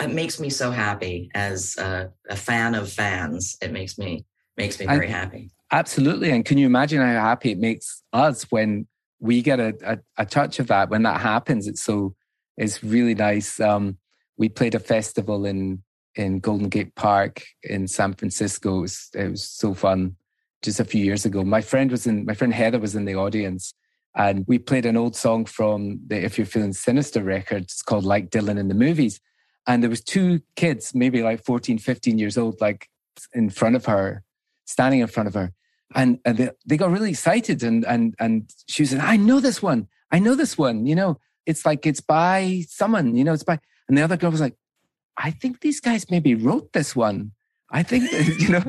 it 0.00 0.10
makes 0.10 0.40
me 0.40 0.48
so 0.48 0.70
happy 0.70 1.30
as 1.34 1.76
a, 1.76 2.10
a 2.30 2.36
fan 2.36 2.74
of 2.74 2.90
fans. 2.90 3.58
It 3.60 3.72
makes 3.72 3.98
me 3.98 4.24
makes 4.56 4.80
me 4.80 4.86
very 4.86 5.08
happy. 5.08 5.50
Absolutely. 5.70 6.30
And 6.30 6.44
can 6.44 6.56
you 6.56 6.66
imagine 6.66 7.00
how 7.00 7.12
happy 7.12 7.52
it 7.52 7.58
makes 7.58 8.02
us 8.12 8.44
when 8.50 8.86
we 9.20 9.42
get 9.42 9.60
a, 9.60 9.76
a, 9.84 10.22
a 10.22 10.26
touch 10.26 10.58
of 10.58 10.66
that 10.68 10.90
when 10.90 11.02
that 11.04 11.20
happens? 11.20 11.66
It's 11.66 11.82
so 11.82 12.14
it's 12.56 12.82
really 12.82 13.14
nice. 13.14 13.60
Um, 13.60 13.98
we 14.36 14.48
played 14.48 14.74
a 14.74 14.80
festival 14.80 15.46
in 15.46 15.82
in 16.14 16.40
Golden 16.40 16.68
Gate 16.68 16.94
Park 16.94 17.42
in 17.62 17.86
San 17.86 18.14
Francisco. 18.14 18.78
It 18.78 18.80
was, 18.80 19.08
it 19.14 19.30
was 19.30 19.48
so 19.48 19.74
fun 19.74 20.16
just 20.62 20.80
a 20.80 20.84
few 20.84 21.04
years 21.04 21.24
ago. 21.24 21.44
My 21.44 21.60
friend 21.60 21.90
was 21.90 22.06
in 22.06 22.24
my 22.24 22.34
friend 22.34 22.52
Heather 22.52 22.78
was 22.78 22.96
in 22.96 23.04
the 23.04 23.14
audience 23.14 23.74
and 24.14 24.44
we 24.48 24.58
played 24.58 24.86
an 24.86 24.96
old 24.96 25.14
song 25.14 25.44
from 25.44 26.00
the 26.06 26.24
If 26.24 26.36
You're 26.36 26.46
Feeling 26.46 26.72
Sinister 26.72 27.22
record. 27.22 27.64
It's 27.64 27.82
called 27.82 28.04
Like 28.04 28.30
Dylan 28.30 28.58
in 28.58 28.68
the 28.68 28.74
Movies. 28.74 29.20
And 29.66 29.82
there 29.82 29.90
was 29.90 30.02
two 30.02 30.40
kids, 30.56 30.94
maybe 30.94 31.22
like 31.22 31.44
14, 31.44 31.78
15 31.78 32.18
years 32.18 32.36
old, 32.36 32.60
like 32.60 32.88
in 33.32 33.50
front 33.50 33.76
of 33.76 33.86
her, 33.86 34.24
standing 34.64 35.00
in 35.00 35.06
front 35.06 35.28
of 35.28 35.34
her. 35.34 35.52
And, 35.94 36.18
and 36.24 36.38
they, 36.38 36.50
they 36.66 36.76
got 36.76 36.90
really 36.90 37.10
excited 37.10 37.64
and 37.64 37.84
and 37.84 38.14
and 38.20 38.48
she 38.68 38.84
said, 38.86 39.00
I 39.00 39.16
know 39.16 39.40
this 39.40 39.60
one. 39.60 39.88
I 40.12 40.20
know 40.20 40.36
this 40.36 40.56
one. 40.56 40.86
You 40.86 40.94
know, 40.94 41.18
it's 41.46 41.66
like 41.66 41.84
it's 41.84 42.00
by 42.00 42.64
someone, 42.68 43.16
you 43.16 43.24
know, 43.24 43.32
it's 43.32 43.42
by 43.42 43.58
and 43.88 43.98
the 43.98 44.02
other 44.02 44.16
girl 44.16 44.30
was 44.30 44.40
like, 44.40 44.54
I 45.16 45.32
think 45.32 45.60
these 45.60 45.80
guys 45.80 46.10
maybe 46.10 46.34
wrote 46.34 46.72
this 46.72 46.94
one. 46.94 47.32
I 47.70 47.82
think, 47.82 48.10
you 48.40 48.48
know, 48.48 48.62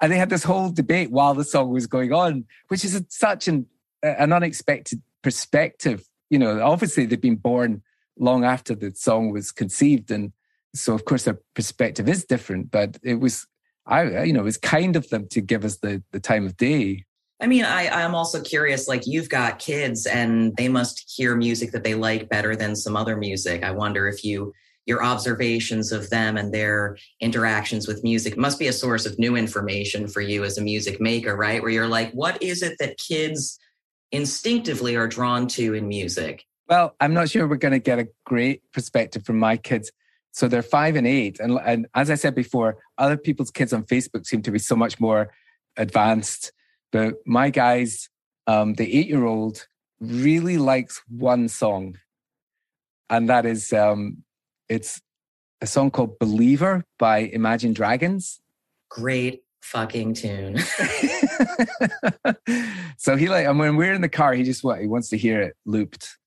and 0.00 0.12
they 0.12 0.18
had 0.18 0.30
this 0.30 0.44
whole 0.44 0.70
debate 0.70 1.10
while 1.10 1.34
the 1.34 1.44
song 1.44 1.70
was 1.70 1.86
going 1.86 2.12
on, 2.12 2.44
which 2.68 2.84
is 2.84 2.94
a, 2.94 3.04
such 3.08 3.48
an, 3.48 3.66
an 4.02 4.32
unexpected 4.32 5.00
perspective. 5.22 6.04
You 6.28 6.38
know, 6.38 6.60
obviously 6.60 7.06
they've 7.06 7.20
been 7.20 7.36
born 7.36 7.82
long 8.18 8.44
after 8.44 8.74
the 8.74 8.92
song 8.94 9.30
was 9.30 9.52
conceived. 9.52 10.10
And 10.10 10.32
so, 10.74 10.92
of 10.94 11.04
course, 11.04 11.24
their 11.24 11.38
perspective 11.54 12.08
is 12.08 12.24
different, 12.24 12.70
but 12.70 12.98
it 13.02 13.20
was, 13.20 13.46
I, 13.86 14.24
you 14.24 14.32
know, 14.32 14.40
it 14.40 14.44
was 14.44 14.56
kind 14.58 14.96
of 14.96 15.08
them 15.10 15.28
to 15.28 15.40
give 15.40 15.64
us 15.64 15.78
the, 15.78 16.02
the 16.12 16.20
time 16.20 16.46
of 16.46 16.56
day. 16.56 17.04
I 17.40 17.46
mean, 17.46 17.64
I, 17.64 17.88
I'm 17.88 18.14
also 18.14 18.40
curious, 18.40 18.88
like 18.88 19.06
you've 19.06 19.28
got 19.28 19.58
kids 19.58 20.06
and 20.06 20.56
they 20.56 20.68
must 20.68 21.12
hear 21.14 21.36
music 21.36 21.72
that 21.72 21.84
they 21.84 21.94
like 21.94 22.28
better 22.28 22.56
than 22.56 22.76
some 22.76 22.96
other 22.96 23.16
music. 23.16 23.62
I 23.62 23.72
wonder 23.72 24.08
if 24.08 24.24
you 24.24 24.52
your 24.86 25.02
observations 25.02 25.92
of 25.92 26.10
them 26.10 26.36
and 26.36 26.52
their 26.52 26.96
interactions 27.20 27.88
with 27.88 28.04
music 28.04 28.36
must 28.36 28.58
be 28.58 28.66
a 28.66 28.72
source 28.72 29.06
of 29.06 29.18
new 29.18 29.34
information 29.34 30.06
for 30.06 30.20
you 30.20 30.44
as 30.44 30.58
a 30.58 30.62
music 30.62 31.00
maker, 31.00 31.36
right? 31.36 31.62
Where 31.62 31.70
you're 31.70 31.88
like, 31.88 32.12
what 32.12 32.42
is 32.42 32.62
it 32.62 32.76
that 32.80 32.98
kids 32.98 33.58
instinctively 34.12 34.96
are 34.96 35.08
drawn 35.08 35.46
to 35.48 35.74
in 35.74 35.88
music? 35.88 36.44
Well, 36.68 36.94
I'm 37.00 37.14
not 37.14 37.30
sure 37.30 37.46
we're 37.46 37.56
going 37.56 37.72
to 37.72 37.78
get 37.78 37.98
a 37.98 38.08
great 38.24 38.62
perspective 38.72 39.24
from 39.24 39.38
my 39.38 39.56
kids. 39.56 39.90
So 40.34 40.48
they're 40.48 40.62
five 40.62 40.96
and 40.96 41.06
eight. 41.06 41.38
And, 41.38 41.60
and 41.64 41.86
as 41.94 42.10
I 42.10 42.16
said 42.16 42.34
before, 42.34 42.78
other 42.98 43.16
people's 43.16 43.52
kids 43.52 43.72
on 43.72 43.84
Facebook 43.84 44.26
seem 44.26 44.42
to 44.42 44.50
be 44.50 44.58
so 44.58 44.74
much 44.74 44.98
more 44.98 45.32
advanced. 45.76 46.52
But 46.90 47.14
my 47.24 47.50
guys, 47.50 48.10
um, 48.48 48.74
the 48.74 48.92
eight 48.92 49.06
year 49.06 49.24
old, 49.24 49.66
really 50.00 50.58
likes 50.58 51.00
one 51.08 51.48
song. 51.48 51.98
And 53.08 53.28
that 53.28 53.46
is 53.46 53.72
um, 53.72 54.24
it's 54.68 55.00
a 55.60 55.68
song 55.68 55.92
called 55.92 56.18
Believer 56.18 56.84
by 56.98 57.18
Imagine 57.18 57.72
Dragons. 57.72 58.40
Great 58.90 59.44
fucking 59.62 60.14
tune. 60.14 60.58
so 62.98 63.16
he 63.16 63.28
like, 63.28 63.46
and 63.46 63.60
when 63.60 63.76
we're 63.76 63.94
in 63.94 64.00
the 64.00 64.08
car, 64.08 64.34
he 64.34 64.42
just 64.42 64.64
what 64.64 64.80
he 64.80 64.88
wants 64.88 65.10
to 65.10 65.16
hear 65.16 65.40
it 65.40 65.56
looped 65.64 66.18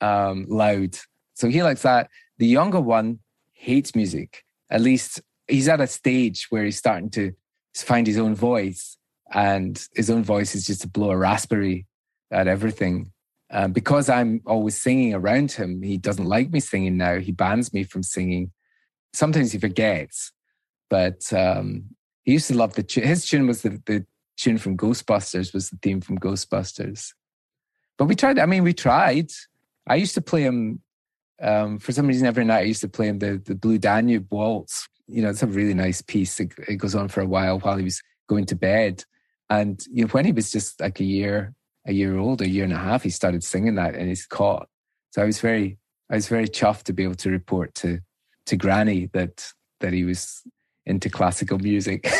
um, 0.00 0.46
loud. 0.48 0.96
So 1.34 1.50
he 1.50 1.62
likes 1.62 1.82
that. 1.82 2.08
The 2.38 2.46
younger 2.46 2.80
one 2.80 3.18
hates 3.62 3.94
music. 3.94 4.44
At 4.70 4.80
least 4.80 5.20
he's 5.46 5.68
at 5.68 5.80
a 5.80 5.86
stage 5.86 6.46
where 6.50 6.64
he's 6.64 6.78
starting 6.78 7.10
to 7.10 7.32
find 7.74 8.06
his 8.06 8.18
own 8.18 8.34
voice, 8.34 8.98
and 9.32 9.80
his 9.94 10.10
own 10.10 10.24
voice 10.24 10.54
is 10.54 10.66
just 10.66 10.82
to 10.82 10.88
blow 10.88 11.10
a 11.10 11.16
raspberry 11.16 11.86
at 12.30 12.48
everything. 12.48 13.12
Um, 13.50 13.72
because 13.72 14.08
I'm 14.08 14.40
always 14.46 14.80
singing 14.80 15.14
around 15.14 15.52
him, 15.52 15.82
he 15.82 15.98
doesn't 15.98 16.24
like 16.24 16.50
me 16.50 16.60
singing 16.60 16.96
now. 16.96 17.18
He 17.18 17.32
bans 17.32 17.72
me 17.72 17.84
from 17.84 18.02
singing. 18.02 18.50
Sometimes 19.12 19.52
he 19.52 19.58
forgets, 19.58 20.32
but 20.88 21.32
um, 21.32 21.84
he 22.24 22.32
used 22.32 22.48
to 22.48 22.56
love 22.56 22.74
the 22.74 22.82
tune. 22.82 23.04
His 23.04 23.26
tune 23.26 23.46
was 23.46 23.62
the, 23.62 23.80
the 23.86 24.06
tune 24.36 24.58
from 24.58 24.76
Ghostbusters, 24.76 25.54
was 25.54 25.70
the 25.70 25.78
theme 25.82 26.00
from 26.00 26.18
Ghostbusters. 26.18 27.12
But 27.98 28.06
we 28.06 28.16
tried, 28.16 28.38
I 28.38 28.46
mean, 28.46 28.64
we 28.64 28.72
tried. 28.72 29.30
I 29.86 29.96
used 29.96 30.14
to 30.14 30.22
play 30.22 30.42
him, 30.42 30.80
um, 31.40 31.78
for 31.78 31.92
some 31.92 32.06
reason, 32.06 32.26
every 32.26 32.44
night 32.44 32.60
I 32.60 32.62
used 32.62 32.82
to 32.82 32.88
play 32.88 33.08
him 33.08 33.18
the, 33.18 33.40
the 33.44 33.54
Blue 33.54 33.78
Danube 33.78 34.26
Waltz. 34.30 34.88
You 35.06 35.22
know, 35.22 35.30
it's 35.30 35.42
a 35.42 35.46
really 35.46 35.74
nice 35.74 36.02
piece. 36.02 36.38
It, 36.40 36.52
it 36.68 36.76
goes 36.76 36.94
on 36.94 37.08
for 37.08 37.20
a 37.20 37.26
while 37.26 37.58
while 37.58 37.76
he 37.76 37.84
was 37.84 38.02
going 38.28 38.46
to 38.46 38.56
bed. 38.56 39.04
And 39.50 39.82
you 39.90 40.04
know, 40.04 40.08
when 40.08 40.24
he 40.24 40.32
was 40.32 40.50
just 40.50 40.80
like 40.80 41.00
a 41.00 41.04
year 41.04 41.54
a 41.86 41.92
year 41.92 42.16
old, 42.16 42.40
a 42.40 42.48
year 42.48 42.64
and 42.64 42.72
a 42.72 42.78
half, 42.78 43.02
he 43.02 43.10
started 43.10 43.42
singing 43.42 43.74
that 43.74 43.94
in 43.94 44.08
his 44.08 44.26
cot. 44.26 44.68
So 45.10 45.22
I 45.22 45.24
was 45.24 45.40
very, 45.40 45.78
I 46.10 46.14
was 46.14 46.28
very 46.28 46.48
chuffed 46.48 46.84
to 46.84 46.92
be 46.92 47.02
able 47.02 47.16
to 47.16 47.30
report 47.30 47.74
to 47.76 48.00
to 48.46 48.56
Granny 48.56 49.08
that 49.12 49.52
that 49.80 49.92
he 49.92 50.04
was 50.04 50.42
into 50.86 51.08
classical 51.08 51.58
music. 51.58 52.10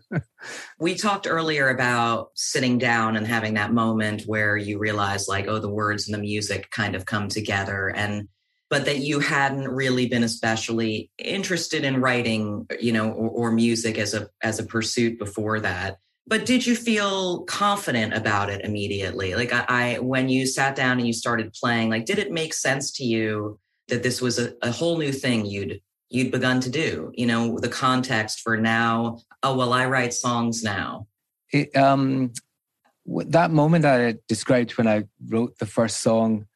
we 0.78 0.94
talked 0.94 1.26
earlier 1.28 1.68
about 1.68 2.30
sitting 2.34 2.78
down 2.78 3.16
and 3.16 3.26
having 3.26 3.54
that 3.54 3.72
moment 3.72 4.22
where 4.22 4.56
you 4.56 4.78
realize 4.78 5.28
like 5.28 5.46
oh 5.48 5.58
the 5.58 5.68
words 5.68 6.08
and 6.08 6.14
the 6.14 6.20
music 6.20 6.70
kind 6.70 6.94
of 6.94 7.06
come 7.06 7.28
together 7.28 7.88
and 7.88 8.28
but 8.68 8.84
that 8.84 8.98
you 8.98 9.18
hadn't 9.18 9.68
really 9.68 10.06
been 10.06 10.22
especially 10.22 11.10
interested 11.18 11.84
in 11.84 12.00
writing 12.00 12.66
you 12.80 12.92
know 12.92 13.10
or, 13.10 13.30
or 13.30 13.52
music 13.52 13.98
as 13.98 14.14
a 14.14 14.28
as 14.42 14.58
a 14.58 14.66
pursuit 14.66 15.18
before 15.18 15.60
that 15.60 15.98
but 16.26 16.46
did 16.46 16.66
you 16.66 16.76
feel 16.76 17.42
confident 17.44 18.14
about 18.14 18.48
it 18.50 18.64
immediately 18.64 19.34
like 19.34 19.52
I, 19.52 19.64
I, 19.68 19.98
when 19.98 20.28
you 20.28 20.46
sat 20.46 20.76
down 20.76 20.98
and 20.98 21.06
you 21.06 21.12
started 21.12 21.52
playing 21.52 21.90
like 21.90 22.06
did 22.06 22.18
it 22.18 22.32
make 22.32 22.54
sense 22.54 22.92
to 22.92 23.04
you 23.04 23.58
that 23.88 24.02
this 24.02 24.22
was 24.22 24.38
a, 24.38 24.54
a 24.62 24.70
whole 24.70 24.96
new 24.96 25.12
thing 25.12 25.44
you'd 25.44 25.80
you'd 26.10 26.30
begun 26.30 26.60
to 26.60 26.70
do 26.70 27.12
you 27.14 27.26
know 27.26 27.58
the 27.58 27.68
context 27.68 28.40
for 28.40 28.56
now 28.56 29.18
oh 29.42 29.56
well 29.56 29.72
i 29.72 29.86
write 29.86 30.12
songs 30.12 30.62
now 30.62 31.06
it, 31.52 31.74
um 31.76 32.32
that 33.06 33.50
moment 33.50 33.84
i 33.84 34.14
described 34.28 34.72
when 34.72 34.86
i 34.86 35.02
wrote 35.28 35.58
the 35.58 35.66
first 35.66 36.00
song 36.00 36.46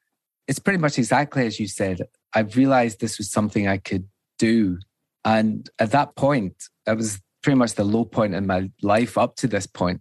it's 0.46 0.58
pretty 0.58 0.78
much 0.78 0.98
exactly 0.98 1.46
as 1.46 1.58
you 1.58 1.66
said 1.66 2.02
i 2.34 2.40
realized 2.40 3.00
this 3.00 3.18
was 3.18 3.30
something 3.30 3.66
i 3.66 3.78
could 3.78 4.06
do 4.38 4.78
and 5.24 5.70
at 5.78 5.90
that 5.92 6.14
point 6.16 6.54
i 6.86 6.92
was 6.92 7.20
pretty 7.44 7.58
much 7.58 7.74
the 7.74 7.84
low 7.84 8.06
point 8.06 8.34
in 8.34 8.46
my 8.46 8.70
life 8.82 9.18
up 9.18 9.36
to 9.36 9.46
this 9.46 9.66
point. 9.66 10.00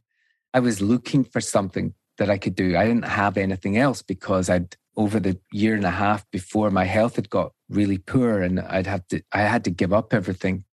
I 0.54 0.62
was 0.62 0.82
looking 0.82 1.26
for 1.26 1.42
something 1.42 1.94
that 2.18 2.30
I 2.30 2.38
could 2.38 2.56
do. 2.56 2.78
I 2.78 2.86
didn't 2.88 3.06
have 3.06 3.38
anything 3.38 3.78
else 3.78 4.02
because 4.02 4.50
I'd 4.50 4.78
over 4.96 5.20
the 5.20 5.40
year 5.52 5.76
and 5.76 5.86
a 5.86 5.92
half 5.92 6.30
before 6.32 6.70
my 6.70 6.86
health 6.86 7.16
had 7.16 7.30
got 7.30 7.52
really 7.70 7.98
poor 7.98 8.42
and 8.42 8.60
I'd 8.60 8.88
have 8.88 9.08
to 9.08 9.22
I 9.32 9.42
had 9.42 9.64
to 9.66 9.72
give 9.72 9.94
up 9.94 10.14
everything. 10.14 10.66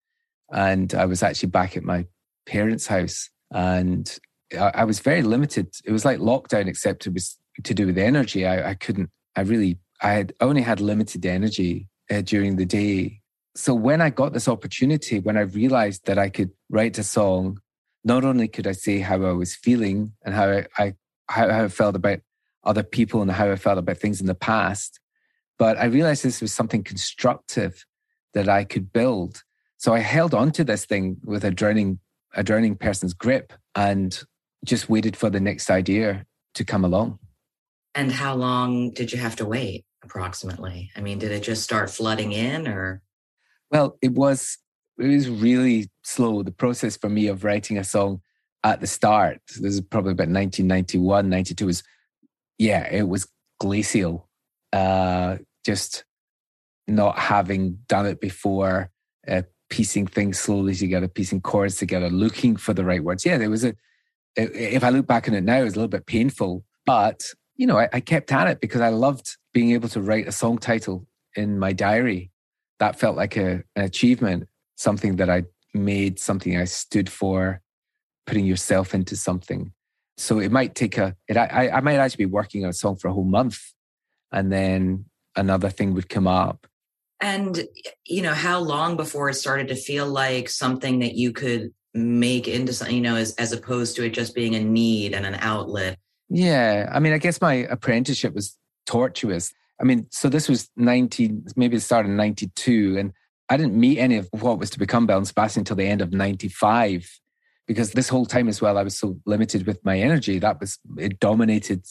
And 0.52 0.94
I 0.94 1.06
was 1.06 1.24
actually 1.24 1.50
back 1.50 1.78
at 1.78 1.84
my 1.84 2.06
parents' 2.46 2.88
house 2.88 3.30
and 3.52 4.18
I, 4.54 4.72
I 4.76 4.84
was 4.84 5.00
very 5.00 5.22
limited. 5.22 5.76
It 5.86 5.92
was 5.92 6.06
like 6.06 6.20
lockdown, 6.20 6.68
except 6.68 7.06
it 7.06 7.14
was 7.14 7.38
to 7.64 7.74
do 7.74 7.86
with 7.86 7.98
energy. 7.98 8.48
I, 8.48 8.72
I 8.72 8.74
couldn't, 8.74 9.10
I 9.36 9.42
really, 9.42 9.78
I 10.02 10.12
had 10.12 10.34
only 10.42 10.62
had 10.62 10.82
limited 10.82 11.26
energy 11.26 11.88
uh, 12.10 12.22
during 12.22 12.56
the 12.56 12.66
day 12.66 13.20
so 13.60 13.74
when 13.74 14.00
I 14.00 14.10
got 14.10 14.32
this 14.32 14.48
opportunity, 14.48 15.20
when 15.20 15.36
I 15.36 15.42
realized 15.42 16.06
that 16.06 16.18
I 16.18 16.30
could 16.30 16.52
write 16.70 16.98
a 16.98 17.04
song, 17.04 17.60
not 18.04 18.24
only 18.24 18.48
could 18.48 18.68
I 18.68 18.72
say 18.72 19.00
how 19.00 19.22
I 19.24 19.34
was 19.34 19.56
feeling 19.56 20.14
and 20.24 20.34
how 20.34 20.50
I, 20.50 20.66
I 20.78 20.94
how, 21.30 21.50
how 21.50 21.64
I 21.66 21.68
felt 21.68 21.96
about 21.96 22.20
other 22.64 22.84
people 22.84 23.22
and 23.22 23.32
how 23.32 23.50
I 23.52 23.56
felt 23.56 23.78
about 23.78 23.98
things 23.98 24.22
in 24.22 24.28
the 24.28 24.36
past, 24.36 25.00
but 25.58 25.78
I 25.78 25.86
realized 25.86 26.24
this 26.24 26.42
was 26.42 26.54
something 26.54 26.84
constructive 26.84 27.86
that 28.34 28.48
I 28.48 28.64
could 28.64 28.92
build. 28.92 29.44
So 29.78 29.94
I 29.94 30.00
held 30.00 30.34
on 30.34 30.52
to 30.52 30.64
this 30.64 30.86
thing 30.86 31.18
with 31.24 31.44
a 31.44 31.52
drowning 31.52 32.00
a 32.36 32.44
drowning 32.44 32.76
person's 32.76 33.14
grip 33.14 33.54
and 33.74 34.22
just 34.64 34.88
waited 34.88 35.18
for 35.18 35.32
the 35.32 35.40
next 35.40 35.72
idea 35.72 36.26
to 36.54 36.64
come 36.64 36.86
along. 36.86 37.18
And 37.96 38.12
how 38.12 38.36
long 38.36 38.92
did 38.92 39.12
you 39.12 39.18
have 39.18 39.36
to 39.38 39.46
wait 39.46 39.84
approximately? 40.04 40.92
I 40.96 41.02
mean, 41.02 41.18
did 41.18 41.32
it 41.32 41.42
just 41.42 41.64
start 41.64 41.90
flooding 41.90 42.32
in 42.32 42.68
or 42.68 43.02
well, 43.72 43.98
it 44.02 44.14
was 44.14 44.58
it 44.98 45.08
was 45.08 45.30
really 45.30 45.90
slow. 46.04 46.44
The 46.44 46.52
process 46.52 46.98
for 46.98 47.10
me 47.10 47.28
of 47.28 47.44
writing 47.44 47.78
a 47.78 47.84
song 47.84 48.22
at 48.64 48.82
the 48.82 48.88
start, 48.88 49.40
this 49.48 49.74
is 49.74 49.82
probably 49.82 50.12
about 50.12 50.28
1991, 50.28 51.30
92, 51.30 51.66
was 51.66 51.84
yeah, 52.60 52.88
it 52.92 53.08
was 53.08 53.28
glacial. 53.60 54.30
Uh, 54.72 55.38
just 55.66 56.04
not 56.88 57.18
having 57.18 57.80
done 57.88 58.06
it 58.06 58.22
before, 58.22 58.92
uh, 59.28 59.42
piecing 59.70 60.06
things 60.06 60.40
slowly 60.40 60.76
together, 60.76 61.08
piecing 61.08 61.42
chords 61.42 61.78
together, 61.78 62.10
looking 62.10 62.56
for 62.56 62.74
the 62.74 62.86
right 62.86 63.04
words. 63.04 63.26
Yeah, 63.26 63.38
there 63.38 63.50
was 63.50 63.64
a 63.64 63.74
if 64.36 64.84
I 64.84 64.90
look 64.90 65.08
back 65.08 65.28
on 65.28 65.34
it 65.34 65.44
now, 65.44 65.62
it's 65.64 65.76
a 65.76 65.78
little 65.78 65.88
bit 65.88 66.06
painful. 66.06 66.64
But, 66.86 67.24
you 67.56 67.68
know, 67.68 67.78
I, 67.78 67.90
I 67.94 68.00
kept 68.00 68.32
at 68.32 68.48
it 68.48 68.62
because 68.62 68.82
I 68.82 68.90
loved 68.90 69.38
being 69.54 69.72
able 69.72 69.90
to 69.90 70.02
write 70.02 70.28
a 70.28 70.32
song 70.32 70.58
title 70.58 71.08
in 71.36 71.60
my 71.60 71.74
diary. 71.74 72.32
That 72.80 73.00
felt 73.00 73.18
like 73.18 73.36
a, 73.36 73.64
an 73.76 73.84
achievement, 73.84 74.48
something 74.76 75.18
that 75.18 75.30
I 75.30 75.44
made, 75.74 76.20
something 76.20 76.58
I 76.58 76.66
stood 76.66 77.10
for, 77.10 77.62
putting 78.26 78.46
yourself 78.46 78.94
into 78.94 79.16
something. 79.16 79.74
So 80.20 80.40
it 80.40 80.52
might 80.52 80.76
take 80.76 80.98
a, 80.98 81.16
it, 81.30 81.38
I, 81.38 81.70
I 81.70 81.80
might 81.80 81.96
actually 81.96 82.26
be 82.26 82.32
working 82.32 82.66
on 82.66 82.70
a 82.70 82.74
song 82.74 82.98
for 82.98 83.08
a 83.08 83.14
whole 83.14 83.24
month 83.24 83.58
and 84.34 84.52
then 84.52 85.06
another 85.38 85.70
thing 85.70 85.94
would 85.94 86.10
come 86.10 86.28
up. 86.28 86.68
And, 87.22 87.66
you 88.06 88.22
know, 88.22 88.34
how 88.34 88.60
long 88.60 88.98
before 88.98 89.30
it 89.30 89.36
started 89.36 89.70
to 89.70 89.76
feel 89.76 90.08
like 90.08 90.50
something 90.50 91.00
that 91.00 91.14
you 91.16 91.32
could 91.32 91.74
make 91.94 92.50
into 92.50 92.74
something, 92.74 92.98
you 92.98 93.02
know, 93.02 93.16
as, 93.16 93.34
as 93.36 93.54
opposed 93.54 93.96
to 93.96 94.06
it 94.06 94.10
just 94.10 94.36
being 94.36 94.56
a 94.56 94.60
need 94.60 95.14
and 95.14 95.26
an 95.26 95.36
outlet? 95.36 95.98
Yeah. 96.28 96.90
I 96.92 97.00
mean, 97.00 97.14
I 97.14 97.18
guess 97.18 97.40
my 97.40 97.54
apprenticeship 97.54 98.36
was 98.36 98.58
tortuous. 98.86 99.54
I 99.80 99.86
mean, 99.86 100.08
so 100.12 100.28
this 100.28 100.50
was 100.50 100.70
19, 100.76 101.46
maybe 101.56 101.78
it 101.78 101.82
started 101.82 102.10
in 102.10 102.18
92. 102.18 102.98
And 102.98 103.14
I 103.48 103.56
didn't 103.56 103.76
meet 103.76 104.00
any 104.00 104.18
of 104.18 104.28
what 104.32 104.60
was 104.60 104.70
to 104.72 104.80
become 104.80 105.08
Belle 105.08 105.20
and 105.20 105.28
Sebastian 105.28 105.62
until 105.62 105.78
the 105.78 105.86
end 105.86 106.02
of 106.02 106.12
95. 106.12 107.10
Because 107.70 107.92
this 107.92 108.10
whole 108.10 108.26
time 108.26 108.50
as 108.50 108.62
well, 108.62 108.78
I 108.78 108.84
was 108.84 108.98
so 108.98 109.18
limited 109.26 109.66
with 109.66 109.80
my 109.86 109.98
energy. 109.98 110.40
That 110.40 110.60
was, 110.60 110.80
it 110.98 111.20
dominated, 111.20 111.86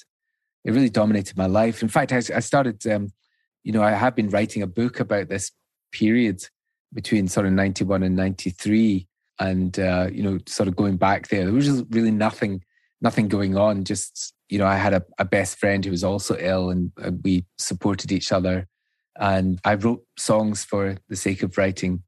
it 0.65 0.73
really 0.73 0.91
dominated 0.91 1.39
my 1.39 1.47
life. 1.47 1.83
In 1.83 1.89
fact, 1.89 2.13
I, 2.13 2.17
I 2.17 2.41
started, 2.41 2.85
um, 2.89 3.13
you 3.63 3.73
know, 3.73 3.83
I 3.83 3.93
have 3.93 4.15
been 4.15 4.29
writing 4.29 4.63
a 4.63 4.67
book 4.67 4.99
about 5.01 5.29
this 5.29 5.53
period 5.93 6.43
between 6.93 7.29
sort 7.29 7.47
of 7.47 7.53
91 7.53 8.03
and 8.03 8.17
93 8.17 9.07
and 9.39 9.79
uh, 9.79 10.09
you 10.13 10.23
know 10.23 10.39
sort 10.47 10.69
of 10.69 10.77
going 10.77 10.97
back 10.97 11.29
there 11.29 11.45
there 11.45 11.55
was 11.55 11.67
just 11.67 11.85
really 11.91 12.11
nothing 12.11 12.63
nothing 13.01 13.29
going 13.29 13.57
on 13.57 13.85
just 13.85 14.35
you 14.49 14.59
know 14.59 14.67
i 14.67 14.77
had 14.77 14.95
a, 14.95 15.03
a 15.19 15.25
best 15.25 15.59
friend 15.59 15.85
who 15.85 15.91
was 15.91 16.05
also 16.05 16.37
ill 16.39 16.71
and 16.71 16.91
uh, 17.03 17.11
we 17.23 17.45
supported 17.59 18.11
each 18.11 18.33
other 18.33 18.67
and 19.21 19.61
i 19.65 19.75
wrote 19.75 20.03
songs 20.17 20.65
for 20.65 20.97
the 21.09 21.17
sake 21.17 21.43
of 21.43 21.57
writing 21.57 22.03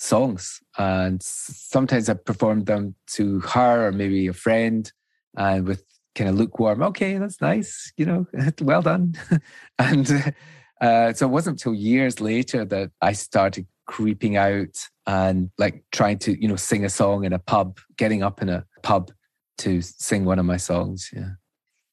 songs 0.00 0.60
and 0.78 1.22
sometimes 1.22 2.08
i 2.08 2.14
performed 2.14 2.66
them 2.66 2.94
to 3.06 3.40
her 3.40 3.86
or 3.86 3.92
maybe 3.92 4.26
a 4.26 4.32
friend 4.32 4.92
and 5.36 5.66
with 5.66 5.84
kind 6.14 6.30
of 6.30 6.36
lukewarm 6.36 6.82
okay 6.82 7.18
that's 7.18 7.40
nice 7.40 7.92
you 7.96 8.04
know 8.04 8.26
well 8.62 8.82
done 8.82 9.14
and 9.78 10.34
uh, 10.80 11.12
so 11.12 11.26
it 11.26 11.30
wasn't 11.30 11.52
until 11.52 11.74
years 11.74 12.20
later 12.20 12.64
that 12.64 12.90
i 13.00 13.12
started 13.12 13.66
creeping 13.90 14.36
out 14.36 14.88
and 15.04 15.50
like 15.58 15.82
trying 15.90 16.16
to, 16.16 16.40
you 16.40 16.46
know, 16.46 16.54
sing 16.54 16.84
a 16.84 16.88
song 16.88 17.24
in 17.24 17.32
a 17.32 17.40
pub, 17.40 17.78
getting 17.96 18.22
up 18.22 18.40
in 18.40 18.48
a 18.48 18.64
pub 18.84 19.10
to 19.58 19.82
sing 19.82 20.24
one 20.24 20.38
of 20.38 20.44
my 20.44 20.56
songs. 20.56 21.10
Yeah. 21.12 21.30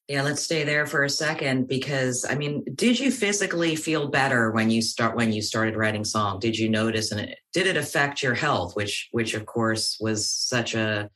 Yeah, 0.08 0.22
let's 0.22 0.42
stay 0.42 0.64
there 0.64 0.86
for 0.86 1.04
a 1.04 1.10
second 1.10 1.68
because 1.68 2.24
I 2.28 2.34
mean, 2.34 2.64
did 2.74 2.98
you 2.98 3.10
physically 3.10 3.76
feel 3.76 4.08
better 4.08 4.50
when 4.50 4.70
you 4.70 4.80
start 4.80 5.16
when 5.16 5.32
you 5.32 5.42
started 5.42 5.76
writing 5.76 6.04
song? 6.04 6.40
Did 6.40 6.58
you 6.58 6.70
notice 6.70 7.12
and 7.12 7.20
it, 7.20 7.38
did 7.52 7.66
it 7.66 7.76
affect 7.76 8.22
your 8.22 8.34
health, 8.34 8.74
which 8.74 9.08
which 9.12 9.34
of 9.34 9.44
course 9.44 9.98
was 10.00 10.30
such 10.30 10.74
a 10.74 11.10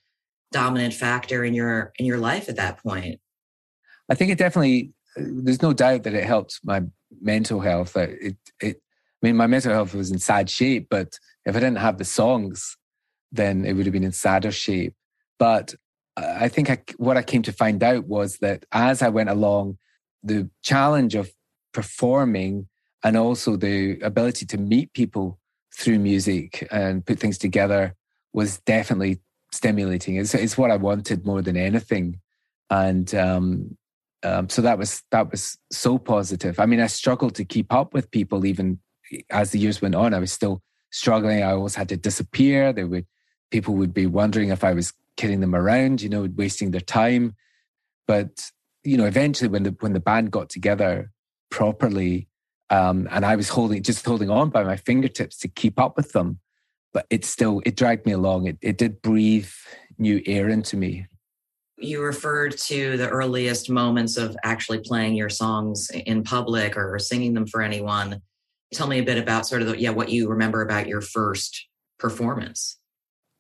dominant 0.52 0.92
factor 0.92 1.42
in 1.42 1.54
your 1.54 1.92
in 1.99 2.04
your 2.04 2.18
life 2.18 2.50
at 2.50 2.56
that 2.56 2.82
point? 2.82 3.18
I 4.11 4.14
think 4.14 4.30
it 4.30 4.37
definitely 4.37 4.92
there's 5.16 5.62
no 5.62 5.72
doubt 5.72 6.02
that 6.02 6.14
it 6.14 6.25
helped 6.25 6.61
my 6.62 6.82
mental 7.20 7.61
health. 7.61 7.96
It 7.96 8.37
it 8.61 8.82
I 9.22 9.26
mean, 9.26 9.37
my 9.37 9.46
mental 9.46 9.72
health 9.72 9.94
was 9.94 10.11
in 10.11 10.18
sad 10.18 10.50
shape, 10.50 10.88
but 10.90 11.18
if 11.46 11.54
I 11.54 11.61
didn't 11.61 11.78
have 11.78 11.99
the 11.99 12.04
songs, 12.04 12.76
then 13.30 13.64
it 13.64 13.75
would 13.75 13.87
have 13.87 13.92
been 13.92 14.04
in 14.04 14.12
sadder 14.12 14.50
shape. 14.50 14.94
But 15.38 15.75
I 16.16 16.49
think 16.49 16.71
I, 16.71 16.78
what 16.99 17.16
I 17.16 17.23
came 17.23 17.42
to 17.42 17.52
find 17.52 17.83
out 17.83 18.07
was 18.07 18.38
that 18.38 18.64
as 18.73 19.02
I 19.02 19.09
went 19.09 19.31
along, 19.31 19.78
the 20.23 20.50
challenge 20.62 21.14
of 21.14 21.33
performing 21.73 22.69
and 23.02 23.16
also 23.16 23.57
the 23.57 23.99
ability 24.00 24.47
to 24.47 24.59
meet 24.59 24.92
people 24.92 25.38
through 25.75 25.99
music 25.99 26.69
and 26.71 27.04
put 27.04 27.19
things 27.19 27.38
together 27.38 27.95
was 28.33 28.59
definitely 28.61 29.20
stimulating. 29.53 30.16
It's, 30.16 30.35
it's 30.35 30.59
what 30.59 30.70
I 30.70 30.77
wanted 30.77 31.27
more 31.27 31.42
than 31.42 31.57
anything. 31.57 32.20
And 32.70 33.12
um, 33.14 33.77
um, 34.22 34.48
so 34.48 34.62
that 34.62 34.79
was 34.79 35.03
that 35.11 35.31
was 35.31 35.59
so 35.70 35.98
positive. 35.98 36.61
I 36.61 36.66
mean, 36.66 36.81
I 36.81 36.87
struggled 36.87 37.35
to 37.37 37.44
keep 37.44 37.72
up 37.72 37.92
with 37.92 38.11
people 38.11 38.46
even 38.46 38.79
as 39.31 39.51
the 39.51 39.59
years 39.59 39.83
went 39.83 39.94
on, 39.94 40.14
I 40.14 40.18
was 40.18 40.33
still 40.33 40.62
struggling. 40.90 41.42
I 41.42 41.53
always 41.53 41.75
had 41.75 41.88
to 41.90 41.96
disappear. 41.96 42.72
There 42.72 42.87
would 42.87 43.07
people 43.51 43.75
would 43.75 43.92
be 43.92 44.07
wondering 44.07 44.51
if 44.51 44.64
I 44.64 44.72
was 44.72 44.92
kidding 45.16 45.40
them 45.40 45.55
around, 45.55 46.03
you 46.03 46.09
know, 46.09 46.29
wasting 46.37 46.70
their 46.70 46.81
time. 46.81 47.35
But 48.07 48.51
you 48.85 48.96
know, 48.96 49.05
eventually, 49.05 49.48
when 49.48 49.62
the 49.62 49.77
when 49.81 49.92
the 49.92 50.01
band 50.01 50.31
got 50.31 50.48
together 50.48 51.11
properly, 51.51 52.29
um, 52.70 53.09
and 53.11 53.25
I 53.25 53.37
was 53.37 53.48
holding 53.48 53.83
just 53.83 54.05
holding 54.05 54.31
on 54.31 54.51
by 54.51 54.64
my 54.64 54.77
fingertips 54.77 55.38
to 55.38 55.48
keep 55.48 55.79
up 55.79 55.96
with 55.96 56.12
them, 56.12 56.40
but 56.92 57.07
it 57.11 57.25
still 57.25 57.62
it 57.64 57.77
dragged 57.77 58.07
me 58.07 58.12
along. 58.12 58.46
It 58.46 58.59
it 58.61 58.79
did 58.79 59.03
breathe 59.03 59.51
new 59.98 60.20
air 60.27 60.48
into 60.48 60.77
me. 60.77 61.07
You 61.79 62.03
referred 62.03 62.57
to 62.59 62.96
the 62.96 63.09
earliest 63.09 63.68
moments 63.68 64.16
of 64.16 64.37
actually 64.44 64.81
playing 64.81 65.14
your 65.14 65.29
songs 65.29 65.90
in 65.90 66.22
public 66.22 66.77
or 66.77 66.98
singing 66.98 67.35
them 67.35 67.46
for 67.46 67.61
anyone 67.61 68.20
tell 68.72 68.87
me 68.87 68.98
a 68.98 69.05
bit 69.05 69.18
about 69.18 69.46
sort 69.46 69.62
of 69.62 69.68
the, 69.68 69.79
yeah 69.79 69.90
what 69.90 70.09
you 70.09 70.29
remember 70.29 70.62
about 70.62 70.88
your 70.88 71.01
first 71.01 71.68
performance 71.98 72.79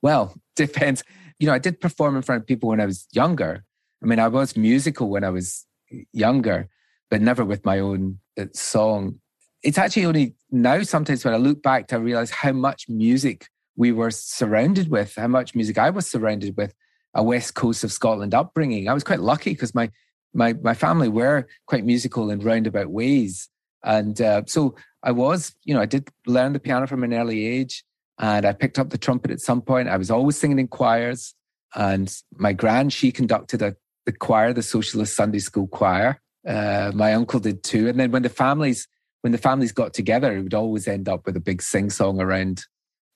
well 0.02 0.34
depends 0.56 1.02
you 1.42 1.48
know 1.48 1.52
i 1.52 1.58
did 1.58 1.80
perform 1.80 2.14
in 2.14 2.22
front 2.22 2.40
of 2.40 2.46
people 2.46 2.68
when 2.68 2.80
i 2.80 2.86
was 2.86 3.08
younger. 3.12 3.64
I 4.00 4.06
mean 4.06 4.20
i 4.20 4.28
was 4.28 4.56
musical 4.56 5.10
when 5.10 5.24
i 5.24 5.30
was 5.30 5.66
younger 6.12 6.68
but 7.10 7.20
never 7.20 7.44
with 7.44 7.62
my 7.66 7.78
own 7.78 8.20
uh, 8.40 8.46
song. 8.54 9.20
It's 9.62 9.76
actually 9.76 10.06
only 10.06 10.34
now 10.50 10.82
sometimes 10.82 11.24
when 11.24 11.34
i 11.34 11.36
look 11.36 11.60
back 11.60 11.88
to 11.88 11.98
realize 11.98 12.30
how 12.30 12.52
much 12.52 12.88
music 12.88 13.48
we 13.74 13.90
were 13.90 14.12
surrounded 14.12 14.88
with 14.88 15.16
how 15.16 15.26
much 15.26 15.56
music 15.56 15.78
i 15.78 15.90
was 15.90 16.08
surrounded 16.08 16.56
with 16.56 16.72
a 17.14 17.24
west 17.24 17.54
coast 17.54 17.82
of 17.84 17.92
scotland 17.92 18.34
upbringing. 18.34 18.88
I 18.88 18.94
was 18.94 19.04
quite 19.04 19.20
lucky 19.20 19.50
because 19.50 19.74
my 19.74 19.90
my 20.32 20.54
my 20.54 20.74
family 20.74 21.08
were 21.08 21.48
quite 21.66 21.84
musical 21.84 22.30
in 22.30 22.38
roundabout 22.38 22.88
ways. 22.88 23.48
And 23.84 24.20
uh, 24.20 24.42
so 24.46 24.76
I 25.02 25.10
was, 25.10 25.56
you 25.64 25.74
know, 25.74 25.80
I 25.80 25.86
did 25.86 26.08
learn 26.24 26.52
the 26.52 26.60
piano 26.60 26.86
from 26.86 27.02
an 27.02 27.12
early 27.12 27.44
age 27.44 27.84
and 28.22 28.46
I 28.46 28.52
picked 28.52 28.78
up 28.78 28.90
the 28.90 28.98
trumpet 28.98 29.32
at 29.32 29.40
some 29.40 29.60
point. 29.60 29.88
I 29.88 29.96
was 29.96 30.10
always 30.10 30.38
singing 30.38 30.60
in 30.60 30.68
choirs. 30.68 31.34
And 31.74 32.14
my 32.36 32.52
grand, 32.52 32.92
she 32.92 33.10
conducted 33.10 33.62
a, 33.62 33.74
the 34.06 34.12
choir, 34.12 34.52
the 34.52 34.62
Socialist 34.62 35.16
Sunday 35.16 35.40
School 35.40 35.66
Choir. 35.66 36.20
Uh, 36.46 36.92
my 36.94 37.14
uncle 37.14 37.40
did 37.40 37.64
too. 37.64 37.88
And 37.88 37.98
then 37.98 38.12
when 38.12 38.22
the 38.22 38.28
families, 38.28 38.86
when 39.22 39.32
the 39.32 39.38
families 39.38 39.72
got 39.72 39.92
together, 39.92 40.36
it 40.36 40.42
would 40.42 40.54
always 40.54 40.86
end 40.86 41.08
up 41.08 41.26
with 41.26 41.36
a 41.36 41.40
big 41.40 41.60
sing 41.60 41.90
song 41.90 42.20
around, 42.20 42.64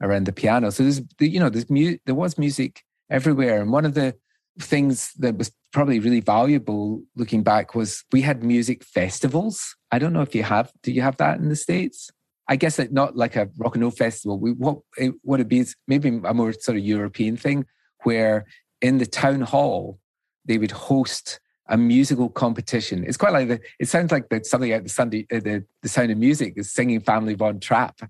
around 0.02 0.26
the 0.26 0.32
piano. 0.32 0.72
So 0.72 0.82
there's, 0.82 1.00
you 1.20 1.38
know, 1.38 1.50
there's 1.50 1.70
mu- 1.70 1.98
there 2.04 2.14
was 2.16 2.36
music 2.36 2.82
everywhere. 3.08 3.62
And 3.62 3.70
one 3.70 3.84
of 3.84 3.94
the 3.94 4.16
things 4.58 5.12
that 5.18 5.38
was 5.38 5.52
probably 5.72 6.00
really 6.00 6.20
valuable 6.20 7.02
looking 7.14 7.44
back 7.44 7.76
was 7.76 8.02
we 8.10 8.22
had 8.22 8.42
music 8.42 8.82
festivals. 8.82 9.76
I 9.92 10.00
don't 10.00 10.12
know 10.12 10.22
if 10.22 10.34
you 10.34 10.42
have, 10.42 10.72
do 10.82 10.90
you 10.90 11.02
have 11.02 11.18
that 11.18 11.38
in 11.38 11.48
the 11.48 11.56
States? 11.56 12.10
I 12.48 12.56
guess 12.56 12.76
that 12.76 12.92
not 12.92 13.16
like 13.16 13.36
a 13.36 13.48
rock 13.58 13.74
and 13.74 13.82
roll 13.82 13.90
festival. 13.90 14.38
We, 14.38 14.52
what 14.52 14.78
it, 14.96 15.14
what 15.22 15.40
it 15.40 15.48
be 15.48 15.60
is 15.60 15.74
maybe 15.88 16.08
a 16.24 16.34
more 16.34 16.52
sort 16.52 16.78
of 16.78 16.84
European 16.84 17.36
thing 17.36 17.66
where 18.04 18.46
in 18.80 18.98
the 18.98 19.06
town 19.06 19.40
hall 19.40 19.98
they 20.44 20.58
would 20.58 20.70
host 20.70 21.40
a 21.68 21.76
musical 21.76 22.28
competition. 22.28 23.04
It's 23.04 23.16
quite 23.16 23.32
like 23.32 23.48
the, 23.48 23.60
it 23.80 23.88
sounds 23.88 24.12
like 24.12 24.28
the, 24.28 24.44
something 24.44 24.72
out 24.72 24.84
the 24.84 24.88
Sunday, 24.88 25.26
uh, 25.32 25.40
the, 25.40 25.64
the 25.82 25.88
Sound 25.88 26.12
of 26.12 26.18
Music 26.18 26.54
is 26.56 26.72
singing 26.72 27.00
Family 27.00 27.34
Von 27.34 27.58
Trapp. 27.58 28.00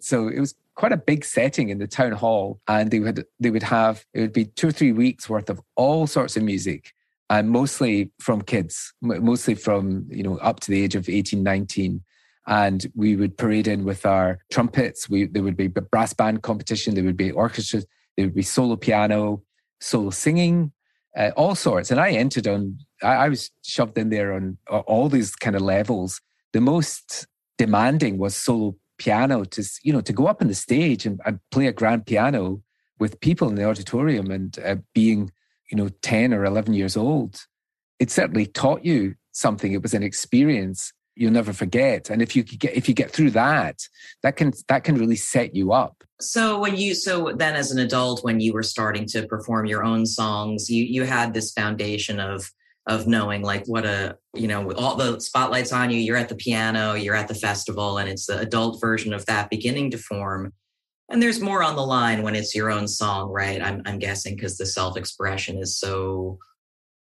So 0.00 0.28
it 0.28 0.38
was 0.38 0.54
quite 0.74 0.92
a 0.92 0.96
big 0.96 1.24
setting 1.24 1.68
in 1.68 1.78
the 1.78 1.86
town 1.86 2.12
hall, 2.12 2.60
and 2.66 2.90
they 2.90 3.00
would 3.00 3.26
they 3.38 3.50
would 3.50 3.62
have 3.64 4.04
it 4.14 4.20
would 4.20 4.32
be 4.32 4.46
two 4.46 4.68
or 4.68 4.72
three 4.72 4.92
weeks 4.92 5.28
worth 5.28 5.50
of 5.50 5.60
all 5.76 6.06
sorts 6.06 6.36
of 6.36 6.42
music, 6.42 6.92
and 7.28 7.50
mostly 7.50 8.10
from 8.18 8.40
kids, 8.40 8.94
mostly 9.02 9.54
from 9.54 10.06
you 10.08 10.22
know 10.22 10.38
up 10.38 10.60
to 10.60 10.70
the 10.70 10.82
age 10.82 10.94
of 10.94 11.08
18, 11.08 11.42
19. 11.42 12.02
And 12.50 12.90
we 12.94 13.16
would 13.16 13.38
parade 13.38 13.66
in 13.66 13.84
with 13.84 14.04
our 14.04 14.40
trumpets. 14.52 15.08
We 15.08 15.26
there 15.26 15.42
would 15.42 15.56
be 15.56 15.68
brass 15.68 16.12
band 16.12 16.42
competition. 16.42 16.94
There 16.94 17.04
would 17.04 17.16
be 17.16 17.30
orchestras. 17.30 17.86
There 18.16 18.26
would 18.26 18.34
be 18.34 18.42
solo 18.42 18.76
piano, 18.76 19.42
solo 19.80 20.10
singing, 20.10 20.72
uh, 21.16 21.30
all 21.36 21.54
sorts. 21.54 21.90
And 21.90 22.00
I 22.00 22.10
entered 22.10 22.46
on. 22.46 22.78
I, 23.02 23.14
I 23.14 23.28
was 23.28 23.50
shoved 23.62 23.96
in 23.96 24.10
there 24.10 24.34
on 24.34 24.58
all 24.68 25.08
these 25.08 25.34
kind 25.34 25.56
of 25.56 25.62
levels. 25.62 26.20
The 26.52 26.60
most 26.60 27.26
demanding 27.56 28.18
was 28.18 28.34
solo 28.34 28.74
piano 29.00 29.44
to 29.44 29.64
you 29.82 29.92
know 29.92 30.02
to 30.02 30.12
go 30.12 30.26
up 30.26 30.42
on 30.42 30.48
the 30.48 30.54
stage 30.54 31.06
and, 31.06 31.20
and 31.24 31.40
play 31.50 31.66
a 31.66 31.72
grand 31.72 32.04
piano 32.04 32.62
with 32.98 33.18
people 33.20 33.48
in 33.48 33.54
the 33.54 33.64
auditorium 33.64 34.30
and 34.30 34.58
uh, 34.64 34.76
being 34.94 35.32
you 35.70 35.76
know 35.76 35.88
10 36.02 36.34
or 36.34 36.44
11 36.44 36.74
years 36.74 36.98
old 36.98 37.46
it 37.98 38.10
certainly 38.10 38.44
taught 38.44 38.84
you 38.84 39.14
something 39.32 39.72
it 39.72 39.82
was 39.82 39.94
an 39.94 40.02
experience 40.02 40.92
you'll 41.20 41.30
never 41.32 41.52
forget. 41.52 42.08
And 42.08 42.22
if 42.22 42.34
you 42.34 42.42
get 42.42 42.74
if 42.74 42.88
you 42.88 42.94
get 42.94 43.10
through 43.10 43.32
that, 43.32 43.76
that 44.22 44.36
can 44.36 44.52
that 44.68 44.84
can 44.84 44.96
really 44.96 45.16
set 45.16 45.54
you 45.54 45.72
up. 45.72 46.02
So 46.20 46.58
when 46.58 46.76
you 46.76 46.94
so 46.94 47.32
then 47.36 47.54
as 47.56 47.70
an 47.70 47.78
adult, 47.78 48.24
when 48.24 48.40
you 48.40 48.54
were 48.54 48.62
starting 48.62 49.06
to 49.08 49.26
perform 49.26 49.66
your 49.66 49.84
own 49.84 50.06
songs, 50.06 50.70
you 50.70 50.82
you 50.82 51.04
had 51.04 51.34
this 51.34 51.52
foundation 51.52 52.18
of 52.18 52.50
of 52.86 53.06
knowing 53.06 53.42
like 53.42 53.66
what 53.66 53.84
a 53.84 54.16
you 54.34 54.48
know 54.48 54.72
all 54.72 54.96
the 54.96 55.20
spotlights 55.20 55.72
on 55.72 55.90
you 55.90 55.98
you're 55.98 56.16
at 56.16 56.30
the 56.30 56.34
piano 56.34 56.94
you're 56.94 57.14
at 57.14 57.28
the 57.28 57.34
festival 57.34 57.98
and 57.98 58.08
it's 58.08 58.24
the 58.24 58.38
adult 58.38 58.80
version 58.80 59.12
of 59.12 59.24
that 59.26 59.50
beginning 59.50 59.90
to 59.90 59.98
form 59.98 60.50
and 61.10 61.22
there's 61.22 61.40
more 61.40 61.62
on 61.62 61.76
the 61.76 61.84
line 61.84 62.22
when 62.22 62.34
it's 62.34 62.54
your 62.54 62.70
own 62.70 62.88
song 62.88 63.28
right 63.28 63.60
i'm, 63.62 63.82
I'm 63.84 63.98
guessing 63.98 64.34
because 64.34 64.56
the 64.56 64.64
self-expression 64.64 65.58
is 65.58 65.78
so 65.78 66.38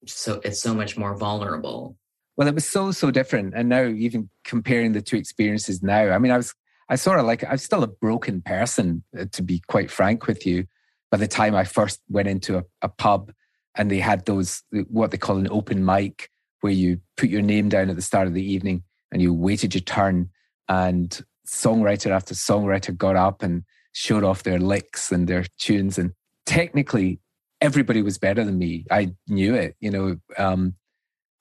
so 0.07 0.41
it's 0.43 0.61
so 0.61 0.73
much 0.73 0.97
more 0.97 1.15
vulnerable 1.15 1.95
well 2.37 2.47
it 2.47 2.55
was 2.55 2.65
so 2.65 2.91
so 2.91 3.11
different. 3.11 3.53
And 3.55 3.67
now 3.67 3.85
even 3.85 4.29
comparing 4.45 4.93
the 4.93 5.01
two 5.01 5.17
experiences 5.17 5.83
now 5.83 6.11
i 6.11 6.17
mean 6.17 6.31
i 6.31 6.37
was 6.37 6.53
i 6.89 6.95
sort 6.95 7.19
of 7.19 7.25
like 7.25 7.43
i'm 7.43 7.57
still 7.57 7.83
a 7.83 7.87
broken 7.87 8.41
person 8.41 9.03
uh, 9.19 9.25
to 9.33 9.41
be 9.41 9.61
quite 9.67 9.91
frank 9.91 10.27
with 10.27 10.45
you. 10.45 10.65
By 11.11 11.17
the 11.17 11.27
time 11.27 11.55
i 11.55 11.63
first 11.63 12.01
went 12.09 12.27
into 12.27 12.57
a, 12.57 12.63
a 12.81 12.89
pub 12.89 13.31
and 13.75 13.91
they 13.91 13.99
had 13.99 14.25
those 14.25 14.63
what 14.89 15.11
they 15.11 15.17
call 15.17 15.37
an 15.37 15.49
open 15.51 15.83
mic 15.83 16.29
where 16.61 16.73
you 16.73 16.99
put 17.15 17.29
your 17.29 17.41
name 17.41 17.69
down 17.69 17.89
at 17.89 17.95
the 17.95 18.01
start 18.01 18.27
of 18.27 18.33
the 18.33 18.43
evening 18.43 18.83
and 19.11 19.21
you 19.21 19.33
waited 19.33 19.73
your 19.73 19.81
turn. 19.81 20.29
And 20.67 21.23
songwriter 21.47 22.11
after 22.11 22.33
songwriter 22.33 22.97
got 22.97 23.15
up 23.15 23.41
and 23.41 23.63
showed 23.93 24.23
off 24.23 24.43
their 24.43 24.59
licks 24.59 25.11
and 25.11 25.27
their 25.27 25.45
tunes. 25.59 25.97
And 25.97 26.11
technically 26.45 27.19
everybody 27.61 28.01
was 28.01 28.17
better 28.17 28.43
than 28.43 28.57
me. 28.57 28.85
I 28.91 29.13
knew 29.27 29.53
it 29.53 29.75
you 29.79 29.91
know 29.91 30.17
um, 30.37 30.73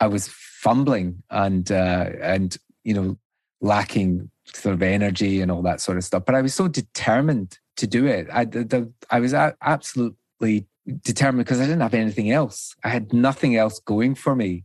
i 0.01 0.07
was 0.07 0.29
fumbling 0.29 1.23
and 1.31 1.71
uh, 1.71 2.07
and 2.21 2.59
you 2.85 2.95
know 2.95 3.17
lacking 3.61 4.31
sort 4.55 4.75
of 4.75 4.83
energy 4.83 5.41
and 5.41 5.51
all 5.51 5.63
that 5.63 5.81
sort 5.81 5.97
of 5.97 6.05
stuff 6.05 6.25
but 6.25 6.35
i 6.35 6.43
was 6.43 6.55
so 6.55 6.69
determined 6.69 7.59
to 7.77 7.87
do 7.87 8.07
it 8.07 8.27
i 8.33 8.45
the, 8.45 8.91
i 9.11 9.19
was 9.21 9.35
absolutely 9.35 10.67
determined 11.03 11.45
because 11.45 11.61
I 11.61 11.65
didn't 11.65 11.81
have 11.81 11.95
anything 11.95 12.31
else. 12.31 12.75
I 12.85 12.89
had 12.89 13.13
nothing 13.13 13.57
else 13.57 13.81
going 13.81 14.15
for 14.15 14.35
me. 14.37 14.65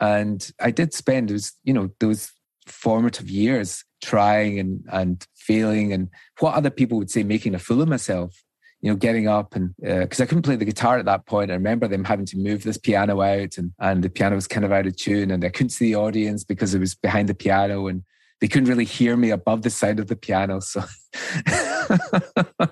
And 0.00 0.50
I 0.60 0.70
did 0.70 0.92
spend 0.92 1.28
those, 1.28 1.52
you 1.64 1.72
know, 1.72 1.90
those 2.00 2.32
formative 2.66 3.28
years 3.28 3.84
trying 4.02 4.58
and 4.58 4.84
and 4.92 5.26
failing 5.36 5.92
and 5.92 6.08
what 6.38 6.54
other 6.54 6.70
people 6.70 6.98
would 6.98 7.10
say 7.10 7.22
making 7.22 7.54
a 7.54 7.58
fool 7.58 7.82
of 7.82 7.88
myself 7.88 8.42
you 8.82 8.90
know 8.90 8.96
getting 8.96 9.28
up 9.28 9.54
and 9.54 9.74
because 9.80 10.20
uh, 10.20 10.24
i 10.24 10.26
couldn't 10.26 10.42
play 10.42 10.56
the 10.56 10.64
guitar 10.64 10.98
at 10.98 11.06
that 11.06 11.24
point 11.24 11.50
i 11.50 11.54
remember 11.54 11.88
them 11.88 12.04
having 12.04 12.26
to 12.26 12.36
move 12.36 12.62
this 12.62 12.76
piano 12.76 13.22
out 13.22 13.56
and 13.56 13.72
and 13.78 14.02
the 14.02 14.10
piano 14.10 14.34
was 14.34 14.46
kind 14.46 14.64
of 14.64 14.72
out 14.72 14.86
of 14.86 14.96
tune 14.96 15.30
and 15.30 15.44
i 15.44 15.48
couldn't 15.48 15.70
see 15.70 15.86
the 15.86 15.96
audience 15.96 16.44
because 16.44 16.74
it 16.74 16.80
was 16.80 16.94
behind 16.94 17.28
the 17.28 17.34
piano 17.34 17.86
and 17.86 18.02
they 18.40 18.48
couldn't 18.48 18.68
really 18.68 18.84
hear 18.84 19.16
me 19.16 19.30
above 19.30 19.62
the 19.62 19.70
sound 19.70 20.00
of 20.00 20.08
the 20.08 20.16
piano 20.16 20.60
so 20.60 20.82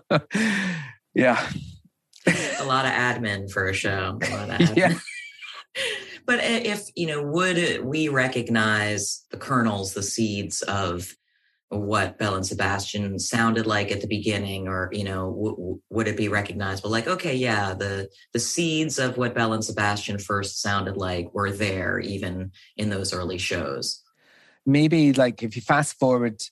yeah 1.14 1.48
a 2.26 2.64
lot 2.64 2.84
of 2.84 2.92
admin 2.92 3.50
for 3.50 3.66
a 3.66 3.74
show. 3.74 4.18
A 4.22 4.72
yeah. 4.76 4.94
but 6.26 6.40
if, 6.42 6.88
you 6.94 7.06
know, 7.06 7.22
would 7.22 7.84
we 7.84 8.08
recognize 8.08 9.24
the 9.30 9.36
kernels, 9.36 9.94
the 9.94 10.02
seeds 10.02 10.62
of 10.62 11.14
what 11.70 12.18
Belle 12.18 12.34
and 12.34 12.46
Sebastian 12.46 13.18
sounded 13.20 13.64
like 13.64 13.92
at 13.92 14.00
the 14.00 14.08
beginning, 14.08 14.66
or 14.66 14.90
you 14.92 15.04
know, 15.04 15.30
w- 15.30 15.80
would 15.88 16.08
it 16.08 16.16
be 16.16 16.28
recognizable? 16.28 16.90
Like, 16.90 17.06
okay, 17.06 17.34
yeah, 17.34 17.74
the 17.74 18.08
the 18.32 18.40
seeds 18.40 18.98
of 18.98 19.16
what 19.16 19.34
Belle 19.34 19.52
and 19.52 19.64
Sebastian 19.64 20.18
first 20.18 20.60
sounded 20.60 20.96
like 20.96 21.32
were 21.32 21.52
there, 21.52 22.00
even 22.00 22.50
in 22.76 22.90
those 22.90 23.14
early 23.14 23.38
shows. 23.38 24.02
Maybe 24.66 25.12
like 25.12 25.44
if 25.44 25.54
you 25.54 25.62
fast 25.62 25.96
forward, 25.98 26.42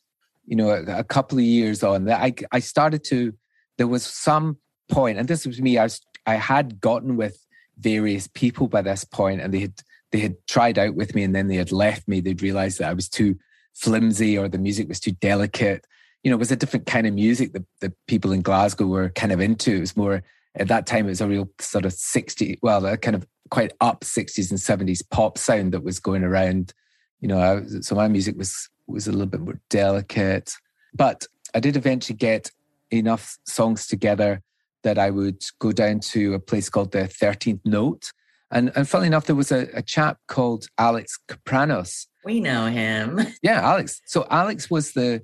you 0.47 0.55
know, 0.55 0.71
a, 0.71 1.01
a 1.01 1.05
couple 1.05 1.39
of 1.39 1.45
years 1.45 1.83
on, 1.83 2.09
I 2.09 2.33
I 2.53 2.61
started 2.61 3.03
to. 3.05 3.35
There 3.77 3.89
was 3.89 4.05
some 4.07 4.59
point, 4.89 5.19
and 5.19 5.29
this 5.29 5.47
was 5.47 5.61
me, 5.61 5.79
I 5.79 5.85
was 5.85 6.01
I 6.27 6.35
had 6.35 6.81
gotten 6.81 7.17
with 7.17 7.45
various 7.77 8.29
people 8.29 8.69
by 8.69 8.83
this 8.83 9.03
point, 9.03 9.41
and 9.41 9.53
they 9.53 9.61
had 9.61 9.83
they 10.13 10.21
had 10.21 10.37
tried 10.47 10.79
out 10.79 10.95
with 10.95 11.17
me, 11.17 11.25
and 11.25 11.35
then 11.35 11.49
they 11.49 11.57
had 11.57 11.73
left 11.73 12.07
me. 12.07 12.21
They'd 12.21 12.43
realized 12.43 12.79
that 12.79 12.91
I 12.91 12.95
was 12.95 13.09
too 13.09 13.37
flimsy 13.79 14.37
or 14.37 14.49
the 14.49 14.59
music 14.59 14.89
was 14.89 15.01
too 15.01 15.13
delicate. 15.13 15.87
You 16.23 16.31
know, 16.31 16.37
it 16.37 16.41
was 16.41 16.51
a 16.51 16.57
different 16.57 16.87
kind 16.87 17.07
of 17.07 17.15
music 17.15 17.53
that 17.53 17.65
the 17.81 17.93
people 18.07 18.33
in 18.33 18.43
Glasgow 18.43 18.87
were 18.87 19.11
kind 19.11 19.33
of 19.33 19.41
into. 19.41 19.77
It 19.77 19.81
was 19.81 19.97
more 19.97 20.23
at 20.57 20.69
that 20.69 20.87
time. 20.87 21.07
It 21.07 21.11
was 21.11 21.21
a 21.21 21.29
real 21.29 21.49
sort 21.61 21.85
of 21.85 21.93
60, 21.93 22.59
well, 22.63 22.85
a 22.87 22.97
kind 22.97 23.15
of 23.15 23.27
quite 23.51 23.73
up 23.81 24.01
60s 24.01 24.51
and 24.51 24.59
70s 24.59 25.03
pop 25.11 25.39
sound 25.39 25.73
that 25.73 25.85
was 25.85 26.01
going 26.01 26.25
around. 26.25 26.73
You 27.21 27.29
know, 27.29 27.41
I, 27.41 27.81
so 27.81 27.95
my 27.95 28.09
music 28.09 28.37
was 28.37 28.69
was 28.87 29.07
a 29.07 29.13
little 29.13 29.27
bit 29.27 29.41
more 29.41 29.61
delicate, 29.69 30.55
but 30.95 31.27
I 31.55 31.61
did 31.61 31.77
eventually 31.77 32.17
get 32.17 32.51
enough 32.91 33.39
songs 33.45 33.87
together 33.87 34.43
that 34.83 34.99
I 34.99 35.11
would 35.11 35.45
go 35.59 35.73
down 35.73 36.01
to 36.01 36.35
a 36.35 36.39
place 36.39 36.71
called 36.71 36.93
the 36.93 37.01
13th 37.01 37.61
Note. 37.65 38.13
And, 38.51 38.73
and 38.75 38.89
funnily 38.89 39.09
enough, 39.09 39.27
there 39.27 39.37
was 39.37 39.53
a, 39.53 39.69
a 39.75 39.83
chap 39.83 40.19
called 40.27 40.67
Alex 40.79 41.19
Kapranos. 41.29 42.09
We 42.25 42.41
know 42.41 42.67
him. 42.67 43.21
Yeah, 43.43 43.61
Alex. 43.61 44.01
So 44.07 44.27
Alex 44.31 44.71
was 44.71 44.93
the, 44.93 45.23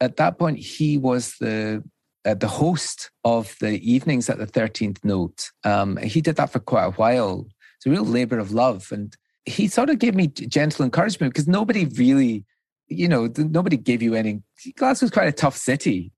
at 0.00 0.16
that 0.16 0.38
point, 0.38 0.58
he 0.58 0.96
was 0.98 1.34
the 1.40 1.82
uh, 2.24 2.34
the 2.34 2.48
host 2.48 3.10
of 3.24 3.56
the 3.60 3.80
evenings 3.90 4.28
at 4.28 4.38
the 4.38 4.46
13th 4.46 4.98
Note. 5.02 5.50
Um, 5.64 5.96
he 5.96 6.20
did 6.20 6.36
that 6.36 6.50
for 6.50 6.58
quite 6.58 6.84
a 6.84 6.90
while. 6.90 7.46
It's 7.76 7.86
a 7.86 7.90
real 7.90 8.04
labor 8.04 8.38
of 8.38 8.52
love. 8.52 8.88
And 8.92 9.16
he 9.46 9.68
sort 9.68 9.88
of 9.88 9.98
gave 9.98 10.14
me 10.14 10.26
gentle 10.26 10.84
encouragement 10.84 11.32
because 11.32 11.48
nobody 11.48 11.86
really, 11.86 12.44
you 12.88 13.08
know, 13.08 13.32
nobody 13.36 13.78
gave 13.78 14.02
you 14.02 14.14
any. 14.14 14.42
Glasgow's 14.76 15.10
quite 15.10 15.28
a 15.28 15.32
tough 15.32 15.56
city 15.56 16.12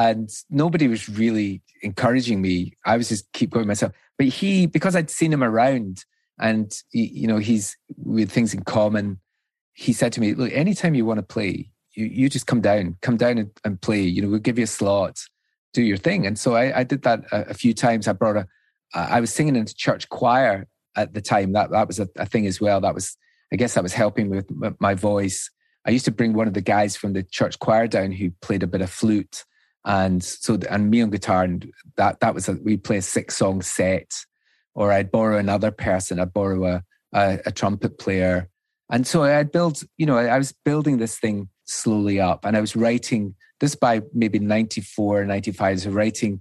and 0.00 0.30
nobody 0.48 0.88
was 0.88 1.08
really 1.10 1.62
encouraging 1.82 2.40
me. 2.40 2.72
I 2.86 2.96
was 2.96 3.10
just 3.10 3.30
keep 3.32 3.50
going 3.50 3.66
myself. 3.66 3.92
But 4.16 4.28
he, 4.28 4.66
because 4.66 4.96
I'd 4.96 5.10
seen 5.10 5.32
him 5.32 5.44
around, 5.44 6.04
and 6.38 6.72
he, 6.90 7.06
you 7.08 7.28
know, 7.28 7.36
he's 7.36 7.76
with 7.96 8.30
things 8.30 8.54
in 8.54 8.62
common. 8.62 9.20
He 9.74 9.92
said 9.92 10.12
to 10.14 10.20
me, 10.20 10.32
"Look, 10.32 10.52
anytime 10.52 10.94
you 10.94 11.04
want 11.04 11.18
to 11.18 11.22
play, 11.22 11.70
you 11.92 12.06
you 12.06 12.30
just 12.30 12.46
come 12.46 12.62
down, 12.62 12.96
come 13.02 13.18
down 13.18 13.36
and, 13.36 13.50
and 13.62 13.80
play. 13.80 14.00
You 14.00 14.22
know, 14.22 14.28
we'll 14.28 14.38
give 14.38 14.58
you 14.58 14.64
a 14.64 14.68
slot, 14.78 15.20
do 15.74 15.82
your 15.82 15.98
thing." 15.98 16.26
And 16.26 16.38
so 16.38 16.54
I, 16.54 16.80
I 16.80 16.84
did 16.84 17.02
that 17.02 17.24
a, 17.30 17.50
a, 17.50 17.54
few 17.54 17.74
times. 17.74 18.08
I 18.08 18.12
brought 18.14 18.36
a, 18.38 18.46
I 18.94 19.20
was 19.20 19.32
singing 19.32 19.54
in 19.54 19.66
the 19.66 19.74
church 19.74 20.08
choir 20.08 20.66
at 20.96 21.12
the 21.12 21.20
time. 21.20 21.52
That 21.52 21.72
that 21.72 21.86
was 21.86 22.00
a, 22.00 22.08
a 22.16 22.24
thing 22.24 22.46
as 22.46 22.58
well. 22.58 22.80
That 22.80 22.94
was, 22.94 23.18
I 23.52 23.56
guess, 23.56 23.74
that 23.74 23.82
was 23.82 23.92
helping 23.92 24.30
with 24.30 24.50
my 24.80 24.94
voice. 24.94 25.50
I 25.86 25.90
used 25.90 26.06
to 26.06 26.10
bring 26.10 26.32
one 26.32 26.48
of 26.48 26.54
the 26.54 26.62
guys 26.62 26.96
from 26.96 27.12
the 27.12 27.22
church 27.22 27.58
choir 27.58 27.86
down 27.86 28.12
who 28.12 28.30
played 28.40 28.62
a 28.62 28.66
bit 28.66 28.80
of 28.80 28.90
flute 28.90 29.44
and 29.84 30.22
so 30.22 30.58
and 30.68 30.90
me 30.90 31.02
on 31.02 31.10
guitar 31.10 31.44
and 31.44 31.72
that 31.96 32.20
that 32.20 32.34
was 32.34 32.48
a 32.48 32.52
we 32.64 32.76
play 32.76 32.98
a 32.98 33.02
six 33.02 33.36
song 33.36 33.62
set. 33.62 34.12
Or 34.74 34.92
i'd 34.92 35.10
borrow 35.10 35.36
another 35.36 35.70
person 35.70 36.20
i'd 36.20 36.32
borrow 36.32 36.64
a, 36.64 36.82
a, 37.12 37.40
a 37.46 37.52
trumpet 37.52 37.98
player. 37.98 38.48
And 38.90 39.06
so 39.06 39.22
i'd 39.24 39.52
build 39.52 39.82
you 39.96 40.06
know 40.06 40.16
i 40.18 40.38
was 40.38 40.52
building 40.64 40.98
this 40.98 41.18
thing 41.18 41.48
slowly 41.64 42.20
up. 42.20 42.44
And 42.44 42.56
i 42.56 42.60
was 42.60 42.76
writing 42.76 43.34
this 43.60 43.74
by 43.74 44.02
maybe 44.14 44.38
94 44.38 45.24
95 45.24 45.80
so 45.80 45.90
writing 45.90 46.40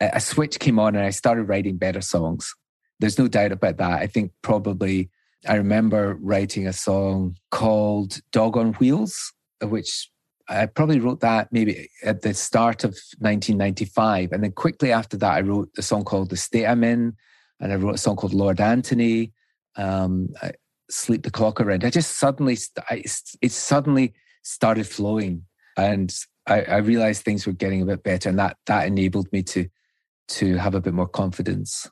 a, 0.00 0.10
a 0.14 0.20
switch 0.20 0.58
came 0.58 0.78
on 0.78 0.94
and 0.94 1.04
i 1.04 1.10
started 1.10 1.44
writing 1.44 1.76
better 1.76 2.00
songs. 2.00 2.54
There's 3.00 3.18
no 3.18 3.26
doubt 3.26 3.52
about 3.52 3.78
that. 3.78 4.00
I 4.00 4.06
think 4.06 4.32
probably 4.42 5.10
i 5.48 5.54
remember 5.54 6.18
writing 6.20 6.66
a 6.66 6.72
song 6.72 7.36
called 7.50 8.20
dog 8.30 8.56
on 8.56 8.72
wheels 8.74 9.32
uh, 9.62 9.68
which 9.68 10.10
I 10.48 10.66
probably 10.66 11.00
wrote 11.00 11.20
that 11.20 11.52
maybe 11.52 11.88
at 12.02 12.22
the 12.22 12.34
start 12.34 12.84
of 12.84 12.90
1995. 13.18 14.32
And 14.32 14.44
then 14.44 14.52
quickly 14.52 14.92
after 14.92 15.16
that, 15.18 15.32
I 15.32 15.40
wrote 15.40 15.70
a 15.78 15.82
song 15.82 16.04
called 16.04 16.30
The 16.30 16.36
State 16.36 16.66
I'm 16.66 16.84
In, 16.84 17.16
and 17.60 17.72
I 17.72 17.76
wrote 17.76 17.94
a 17.94 17.98
song 17.98 18.16
called 18.16 18.34
Lord 18.34 18.60
Anthony, 18.60 19.32
um, 19.76 20.28
Sleep 20.90 21.22
the 21.22 21.30
Clock 21.30 21.60
Around. 21.60 21.84
I 21.84 21.90
just 21.90 22.18
suddenly, 22.18 22.58
I, 22.90 23.04
it 23.40 23.52
suddenly 23.52 24.12
started 24.42 24.86
flowing. 24.86 25.44
And 25.76 26.14
I, 26.46 26.62
I 26.62 26.76
realized 26.78 27.22
things 27.22 27.46
were 27.46 27.52
getting 27.52 27.80
a 27.80 27.86
bit 27.86 28.02
better. 28.02 28.28
And 28.28 28.38
that, 28.38 28.58
that 28.66 28.86
enabled 28.86 29.32
me 29.32 29.42
to, 29.44 29.68
to 30.28 30.56
have 30.56 30.74
a 30.74 30.80
bit 30.80 30.94
more 30.94 31.08
confidence 31.08 31.88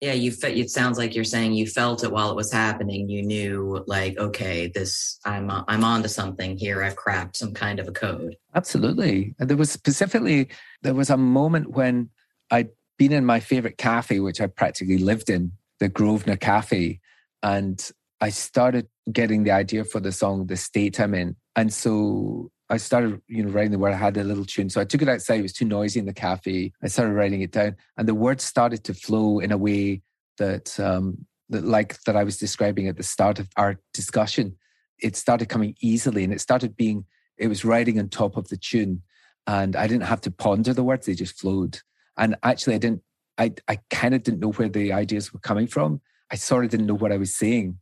yeah 0.00 0.12
you 0.12 0.30
fe- 0.30 0.58
it 0.58 0.70
sounds 0.70 0.98
like 0.98 1.14
you're 1.14 1.24
saying 1.24 1.52
you 1.52 1.66
felt 1.66 2.04
it 2.04 2.12
while 2.12 2.30
it 2.30 2.36
was 2.36 2.52
happening. 2.52 3.08
You 3.08 3.22
knew 3.22 3.84
like 3.86 4.18
okay 4.18 4.68
this 4.68 5.18
i'm 5.24 5.50
uh, 5.50 5.64
i'm 5.68 5.84
on 5.84 6.02
to 6.02 6.08
something 6.08 6.56
here. 6.56 6.82
I've 6.82 6.96
cracked 6.96 7.36
some 7.36 7.54
kind 7.54 7.78
of 7.78 7.88
a 7.88 7.92
code. 7.92 8.36
Absolutely. 8.54 9.34
And 9.38 9.48
there 9.48 9.56
was 9.56 9.70
specifically 9.70 10.48
there 10.82 10.94
was 10.94 11.10
a 11.10 11.16
moment 11.16 11.70
when 11.70 12.10
i'd 12.50 12.70
been 12.98 13.12
in 13.12 13.24
my 13.24 13.40
favorite 13.40 13.78
cafe 13.78 14.18
which 14.20 14.40
i 14.40 14.46
practically 14.46 14.98
lived 14.98 15.30
in 15.30 15.52
the 15.78 15.88
grosvenor 15.88 16.36
cafe 16.36 17.00
and 17.42 17.90
i 18.20 18.28
started 18.28 18.88
getting 19.12 19.44
the 19.44 19.50
idea 19.50 19.84
for 19.84 20.00
the 20.00 20.12
song 20.12 20.46
the 20.46 20.56
state 20.56 20.98
i'm 21.00 21.14
in. 21.14 21.36
And 21.56 21.72
so 21.72 22.50
I 22.70 22.76
started, 22.76 23.20
you 23.28 23.44
know, 23.44 23.50
writing 23.50 23.72
the 23.72 23.78
word. 23.78 23.94
I 23.94 23.96
had 23.96 24.16
a 24.16 24.24
little 24.24 24.44
tune, 24.44 24.68
so 24.68 24.80
I 24.80 24.84
took 24.84 25.00
it 25.00 25.08
outside. 25.08 25.40
It 25.40 25.42
was 25.42 25.54
too 25.54 25.64
noisy 25.64 26.00
in 26.00 26.06
the 26.06 26.12
cafe. 26.12 26.72
I 26.82 26.88
started 26.88 27.14
writing 27.14 27.40
it 27.40 27.50
down, 27.50 27.76
and 27.96 28.06
the 28.06 28.14
words 28.14 28.44
started 28.44 28.84
to 28.84 28.94
flow 28.94 29.38
in 29.38 29.52
a 29.52 29.56
way 29.56 30.02
that, 30.38 30.78
um, 30.78 31.26
that 31.48 31.64
like 31.64 32.02
that 32.04 32.16
I 32.16 32.24
was 32.24 32.36
describing 32.36 32.88
at 32.88 32.96
the 32.96 33.02
start 33.02 33.38
of 33.38 33.48
our 33.56 33.80
discussion. 33.94 34.56
it 35.00 35.16
started 35.16 35.48
coming 35.48 35.74
easily 35.80 36.24
and 36.24 36.32
it 36.32 36.40
started 36.40 36.76
being, 36.76 37.04
it 37.36 37.46
was 37.46 37.64
writing 37.64 37.98
on 37.98 38.08
top 38.08 38.36
of 38.36 38.48
the 38.48 38.56
tune. 38.56 39.02
And 39.46 39.76
I 39.76 39.86
didn't 39.86 40.04
have 40.04 40.20
to 40.22 40.30
ponder 40.30 40.74
the 40.74 40.82
words, 40.82 41.06
they 41.06 41.14
just 41.14 41.38
flowed. 41.38 41.80
And 42.16 42.36
actually, 42.42 42.74
I 42.74 42.78
didn't, 42.78 43.02
I, 43.38 43.54
I 43.68 43.78
kind 43.90 44.14
of 44.14 44.22
didn't 44.22 44.40
know 44.40 44.52
where 44.52 44.68
the 44.68 44.92
ideas 44.92 45.32
were 45.32 45.38
coming 45.38 45.66
from. 45.66 46.00
I 46.30 46.36
sort 46.36 46.64
of 46.64 46.70
didn't 46.70 46.86
know 46.86 46.96
what 46.96 47.12
I 47.12 47.16
was 47.16 47.34
saying. 47.34 47.78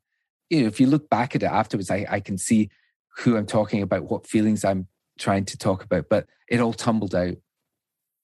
You 0.51 0.61
know, 0.61 0.67
if 0.69 0.79
you 0.79 0.87
look 0.87 1.09
back 1.09 1.35
at 1.35 1.43
it 1.43 1.47
afterwards, 1.47 1.91
I, 1.91 2.07
I 2.09 2.21
can 2.21 2.39
see 2.39 2.71
who 3.19 3.37
I'm 3.37 3.47
talking 3.47 3.83
about, 3.83 4.11
what 4.11 4.27
feelings 4.27 4.65
I'm 4.65 4.89
trying 5.19 5.45
to 5.47 5.59
talk 5.59 5.83
about, 5.83 6.07
but 6.11 6.27
it 6.49 6.61
all 6.61 6.73
tumbled 6.73 7.15
out. 7.15 7.37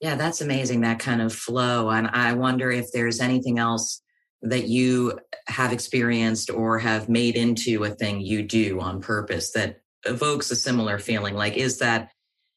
Yeah, 0.01 0.17
that's 0.17 0.41
amazing, 0.41 0.81
that 0.81 0.99
kind 0.99 1.23
of 1.23 1.33
flow. 1.33 1.91
And 1.91 2.09
I 2.09 2.33
wonder 2.33 2.71
if 2.71 2.87
there's 2.93 3.21
anything 3.21 3.59
else 3.59 4.03
that 4.43 4.67
you 4.67 5.19
have 5.47 5.73
experienced 5.73 6.51
or 6.51 6.79
have 6.81 7.09
made 7.09 7.37
into 7.37 7.85
a 7.85 7.91
thing 7.91 8.21
you 8.21 8.43
do 8.43 8.81
on 8.81 9.01
purpose 9.01 9.53
that 9.53 9.77
evokes 10.05 10.51
a 10.51 10.57
similar 10.57 10.99
feeling. 10.99 11.35
Like, 11.35 11.57
is 11.57 11.79
that, 11.79 12.11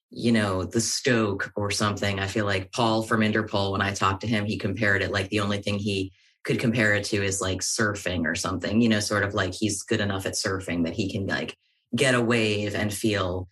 you 0.10 0.32
know, 0.32 0.64
the 0.64 0.82
stoke 0.82 1.52
or 1.56 1.70
something? 1.70 2.20
I 2.20 2.26
feel 2.26 2.46
like 2.46 2.72
Paul 2.72 3.04
from 3.04 3.22
Interpol, 3.22 3.72
when 3.72 3.82
I 3.82 3.94
talked 3.94 4.22
to 4.22 4.28
him, 4.28 4.46
he 4.46 4.58
compared 4.58 5.04
it 5.04 5.12
like 5.12 5.30
the 5.30 5.42
only 5.42 5.62
thing 5.62 5.78
he 5.78 6.12
could 6.44 6.60
compare 6.60 6.96
it 6.96 7.04
to 7.06 7.24
is 7.24 7.42
like 7.42 7.60
surfing 7.60 8.26
or 8.26 8.36
something, 8.36 8.82
you 8.82 8.90
know, 8.90 9.00
sort 9.00 9.24
of 9.24 9.36
like 9.36 9.54
he's 9.54 9.84
good 9.84 10.02
enough 10.02 10.26
at 10.26 10.34
surfing 10.34 10.86
that 10.86 10.94
he 10.94 11.12
can 11.12 11.28
like 11.28 11.56
get 11.96 12.16
a 12.16 12.22
wave 12.22 12.76
and 12.76 12.94
feel 12.94 13.48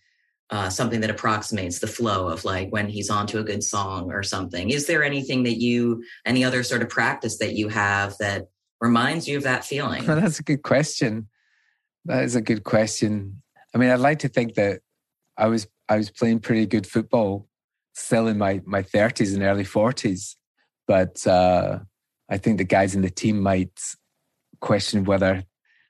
uh, 0.50 0.68
something 0.68 1.00
that 1.00 1.10
approximates 1.10 1.78
the 1.78 1.86
flow 1.86 2.28
of 2.28 2.44
like 2.44 2.70
when 2.70 2.88
he's 2.88 3.10
onto 3.10 3.38
a 3.38 3.44
good 3.44 3.64
song 3.64 4.12
or 4.12 4.22
something. 4.22 4.70
Is 4.70 4.86
there 4.86 5.02
anything 5.02 5.44
that 5.44 5.60
you, 5.60 6.04
any 6.26 6.44
other 6.44 6.62
sort 6.62 6.82
of 6.82 6.88
practice 6.88 7.38
that 7.38 7.54
you 7.54 7.68
have 7.68 8.16
that 8.18 8.48
reminds 8.80 9.26
you 9.26 9.36
of 9.38 9.44
that 9.44 9.64
feeling? 9.64 10.06
Well, 10.06 10.20
that's 10.20 10.38
a 10.38 10.42
good 10.42 10.62
question. 10.62 11.28
That 12.04 12.24
is 12.24 12.36
a 12.36 12.42
good 12.42 12.64
question. 12.64 13.42
I 13.74 13.78
mean, 13.78 13.90
I'd 13.90 14.00
like 14.00 14.20
to 14.20 14.28
think 14.28 14.54
that 14.54 14.80
I 15.36 15.46
was 15.46 15.66
I 15.88 15.96
was 15.96 16.10
playing 16.10 16.40
pretty 16.40 16.66
good 16.66 16.86
football 16.86 17.48
still 17.94 18.28
in 18.28 18.38
my 18.38 18.60
my 18.64 18.82
thirties 18.82 19.34
and 19.34 19.42
early 19.42 19.64
forties, 19.64 20.36
but 20.86 21.26
uh, 21.26 21.78
I 22.28 22.36
think 22.38 22.58
the 22.58 22.64
guys 22.64 22.94
in 22.94 23.02
the 23.02 23.10
team 23.10 23.40
might 23.40 23.80
question 24.60 25.04
whether 25.04 25.44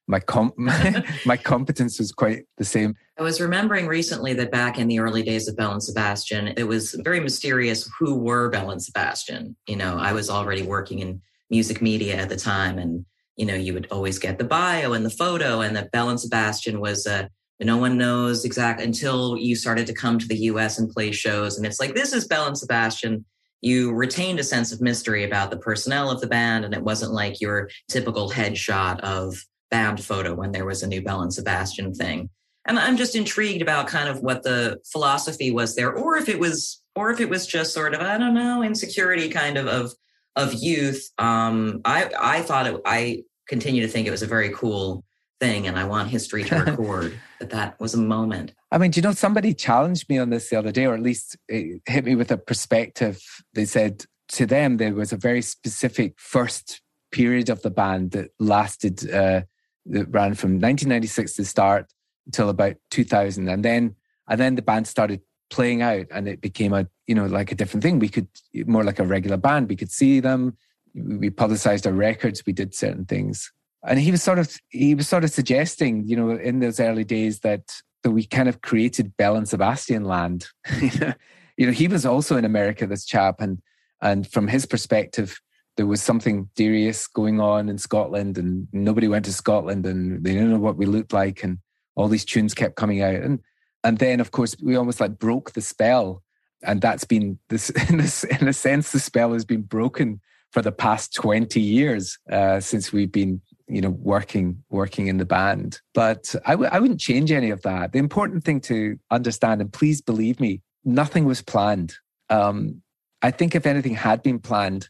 my 0.07 0.21
comp 0.21 0.55
my 1.27 1.37
competence 1.37 1.99
was 1.99 2.13
quite 2.13 2.45
the 2.59 2.65
same. 2.65 2.95
I 3.19 3.23
was 3.23 3.41
remembering 3.41 3.87
recently 3.87 4.35
that 4.35 4.51
back 4.51 4.79
in 4.79 4.89
the 4.89 4.99
early 4.99 5.23
days 5.23 5.49
of 5.49 5.57
Belle 5.57 5.73
and 5.73 5.83
Sebastian, 5.83 6.49
it 6.57 6.65
was 6.65 6.95
very 7.05 7.21
mysterious 7.21 7.89
who 7.99 8.17
were 8.17 8.51
Belle 8.51 8.71
and 8.71 8.83
Sebastian. 8.83 9.57
You 9.67 9.77
know, 9.77 9.97
I 9.97 10.13
was 10.13 10.29
already 10.29 10.63
working 10.63 10.99
in 10.99 11.21
music 11.51 11.81
media 11.81 12.17
at 12.17 12.29
the 12.29 12.37
time, 12.37 12.79
and 12.79 13.05
you 13.37 13.47
know, 13.47 13.55
you 13.55 13.73
would 13.75 13.89
always 13.91 14.19
get 14.19 14.39
the 14.39 14.45
bio 14.45 14.93
and 14.93 15.05
the 15.05 15.11
photo, 15.11 15.61
and 15.61 15.75
that 15.77 15.91
Belle 15.91 16.11
and 16.11 16.21
Sebastian 16.21 16.81
was 16.81 17.07
a 17.07 17.31
no 17.61 17.77
one 17.77 17.97
knows 17.97 18.45
exactly 18.45 18.85
until 18.85 19.39
you 19.39 19.57
started 19.57 19.87
to 19.87 19.95
come 19.95 20.19
to 20.19 20.27
the 20.27 20.37
US 20.37 20.79
and 20.79 20.91
play 20.91 21.13
shows. 21.13 21.57
And 21.57 21.65
it's 21.65 21.81
like, 21.81 21.95
this 21.95 22.13
is 22.13 22.27
Belle 22.27 22.47
and 22.47 22.59
Sebastian. 22.59 23.25
You 23.63 23.93
retained 23.93 24.39
a 24.39 24.45
sense 24.45 24.73
of 24.73 24.83
mystery 24.83 25.25
about 25.25 25.51
the 25.51 25.57
personnel 25.57 26.11
of 26.11 26.21
the 26.21 26.27
band, 26.27 26.67
and 26.67 26.75
it 26.75 26.83
wasn't 26.83 27.13
like 27.13 27.41
your 27.41 27.71
typical 27.89 28.31
headshot 28.31 29.01
of 29.01 29.35
band 29.71 30.03
photo 30.05 30.35
when 30.35 30.53
there 30.53 30.65
was 30.65 30.83
a 30.83 30.87
new 30.87 31.03
Belle 31.03 31.23
and 31.23 31.33
Sebastian 31.33 31.95
thing. 31.95 32.31
And 32.67 32.79
I'm 32.79 32.97
just 32.97 33.15
intrigued 33.15 33.63
about 33.63 33.89
kind 33.89 34.09
of 34.09 34.21
what 34.21 34.43
the 34.43 34.81
philosophy 34.91 35.51
was 35.51 35.77
there, 35.77 35.93
or 35.93 36.17
if 36.17 36.29
it 36.29 36.39
was, 36.39 36.83
or 36.97 37.11
if 37.11 37.21
it 37.21 37.29
was 37.29 37.47
just 37.47 37.75
sort 37.75 37.95
of, 37.95 38.01
I 38.01 38.17
don't 38.17 38.35
know, 38.35 38.63
insecurity 38.63 39.29
kind 39.29 39.59
of 39.59 39.67
of 39.67 39.93
of 40.37 40.55
youth. 40.55 41.11
Um, 41.19 41.81
I 41.85 42.11
I 42.19 42.43
thought 42.43 42.67
it, 42.67 42.81
I 42.85 43.25
continue 43.49 43.83
to 43.83 43.89
think 43.89 44.07
it 44.07 44.11
was 44.11 44.23
a 44.23 44.27
very 44.27 44.51
cool 44.51 45.05
thing, 45.41 45.67
and 45.67 45.79
I 45.79 45.85
want 45.85 46.09
history 46.09 46.45
to 46.45 46.57
record 46.65 47.19
that 47.39 47.51
that 47.51 47.79
was 47.79 47.95
a 47.95 47.99
moment. 47.99 48.55
I 48.71 48.79
mean, 48.79 48.91
do 48.91 48.99
you 48.99 49.03
know 49.03 49.13
somebody 49.13 49.55
challenged 49.55 50.09
me 50.09 50.19
on 50.19 50.31
this 50.31 50.49
the 50.49 50.57
other 50.57 50.73
day, 50.73 50.87
or 50.87 50.95
at 50.95 51.03
least 51.03 51.37
it 51.49 51.83
hit 51.87 52.05
me 52.05 52.15
with 52.15 52.31
a 52.31 52.39
perspective. 52.39 53.21
They 53.53 53.67
said 53.67 54.05
to 54.29 54.47
them 54.47 54.79
there 54.79 54.95
was 54.95 55.13
a 55.13 55.17
very 55.17 55.43
specific 55.43 56.15
first 56.19 56.81
period 57.13 57.51
of 57.51 57.63
the 57.63 57.71
band 57.71 58.13
that 58.13 58.31
lasted. 58.39 59.11
Uh, 59.11 59.43
that 59.87 60.11
ran 60.11 60.35
from 60.35 60.53
1996 60.53 61.35
to 61.35 61.45
start 61.45 61.93
until 62.27 62.49
about 62.49 62.77
2000 62.91 63.49
and 63.49 63.65
then 63.65 63.95
and 64.29 64.41
then 64.41 64.55
the 64.55 64.63
band 64.63 64.87
started 64.87 65.21
playing 65.51 65.83
out 65.83 66.07
and 66.11 66.27
it 66.27 66.41
became 66.41 66.73
a 66.73 66.87
you 67.07 67.15
know 67.15 67.27
like 67.27 67.53
a 67.53 67.55
different 67.55 67.83
thing. 67.83 67.99
We 67.99 68.09
could 68.09 68.29
more 68.67 68.85
like 68.85 68.99
a 68.99 69.07
regular 69.07 69.37
band. 69.37 69.69
We 69.69 69.77
could 69.77 69.91
see 69.91 70.21
them. 70.21 70.57
We 70.95 71.31
publicized 71.31 71.87
our 71.87 71.93
records. 71.93 72.45
We 72.47 72.53
did 72.53 72.75
certain 72.75 73.05
things. 73.05 73.53
And 73.87 73.99
he 73.99 74.11
was 74.11 74.23
sort 74.23 74.39
of 74.39 74.57
he 74.69 74.95
was 74.95 75.09
sort 75.09 75.25
of 75.25 75.31
suggesting 75.31 76.05
you 76.07 76.17
know 76.17 76.31
in 76.31 76.61
those 76.61 76.81
early 76.81 77.05
days 77.05 77.41
that 77.41 77.73
that 78.03 78.11
we 78.11 78.25
kind 78.25 78.49
of 78.49 78.63
created 78.63 79.17
belle 79.17 79.37
and 79.37 79.49
sebastian 79.49 80.05
land. 80.05 80.47
You 81.57 81.67
know 81.67 81.73
he 81.73 81.87
was 81.87 82.05
also 82.05 82.37
in 82.37 82.45
america 82.45 82.85
this 82.85 83.05
chap. 83.05 83.41
And 83.41 83.63
and 84.03 84.27
from 84.29 84.49
his 84.49 84.67
perspective 84.67 85.41
there 85.77 85.87
was 85.87 86.03
something 86.03 86.49
serious 86.57 87.07
going 87.07 87.41
on 87.41 87.69
in 87.69 87.79
Scotland 87.79 88.39
and 88.39 88.69
nobody 88.73 89.09
went 89.09 89.25
to 89.25 89.33
Scotland 89.33 89.87
and 89.87 90.25
they 90.25 90.33
didn't 90.33 90.51
know 90.51 90.59
what 90.59 90.77
we 90.77 90.87
looked 90.87 91.13
like 91.13 91.43
and 91.43 91.59
all 91.97 92.09
these 92.09 92.25
tunes 92.25 92.55
kept 92.55 92.77
coming 92.77 93.03
out. 93.03 93.15
And 93.15 93.41
and 93.83 93.99
then 93.99 94.21
of 94.21 94.31
course 94.31 94.57
we 94.63 94.77
almost 94.77 95.01
like 95.01 95.19
broke 95.19 95.53
the 95.53 95.61
spell. 95.61 96.23
And 96.63 96.81
that's 96.81 97.05
been 97.05 97.39
this 97.49 97.71
in 97.71 97.99
this 97.99 98.25
in 98.25 98.49
a 98.49 98.53
sense 98.53 98.93
the 98.93 99.01
spell 99.01 99.33
has 99.33 99.45
been 99.45 99.63
broken 99.63 100.21
for 100.53 100.63
the 100.63 100.73
past 100.73 101.13
20 101.15 101.61
years 101.61 102.17
uh, 102.31 102.61
since 102.61 102.93
we've 102.93 103.11
been 103.11 103.41
you 103.67 103.81
know 103.81 103.91
working 103.91 104.63
working 104.71 105.09
in 105.09 105.19
the 105.19 105.25
band. 105.25 105.81
But 105.93 106.35
I 106.47 106.53
w- 106.53 106.71
I 106.73 106.79
wouldn't 106.79 107.01
change 107.01 107.33
any 107.33 107.51
of 107.51 107.63
that. 107.63 107.93
The 107.93 107.99
important 107.99 108.45
thing 108.45 108.61
to 108.63 108.99
understand 109.11 109.61
and 109.61 109.73
please 109.73 110.01
believe 110.01 110.39
me 110.39 110.63
nothing 110.85 111.25
was 111.25 111.43
planned. 111.43 111.95
Um, 112.31 112.83
I 113.23 113.31
think 113.31 113.55
if 113.55 113.67
anything 113.67 113.95
had 113.95 114.23
been 114.23 114.39
planned 114.39 114.89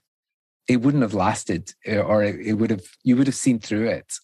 it 0.68 0.83
wouldn't 0.83 1.03
have 1.03 1.14
lasted 1.14 1.72
uh, 1.88 1.96
or 1.96 2.22
it 2.22 2.55
would 2.59 2.70
have 2.70 2.85
you 3.03 3.16
would 3.16 3.27
have 3.27 3.37
seen 3.37 3.59
through 3.59 3.88
it. 3.88 4.14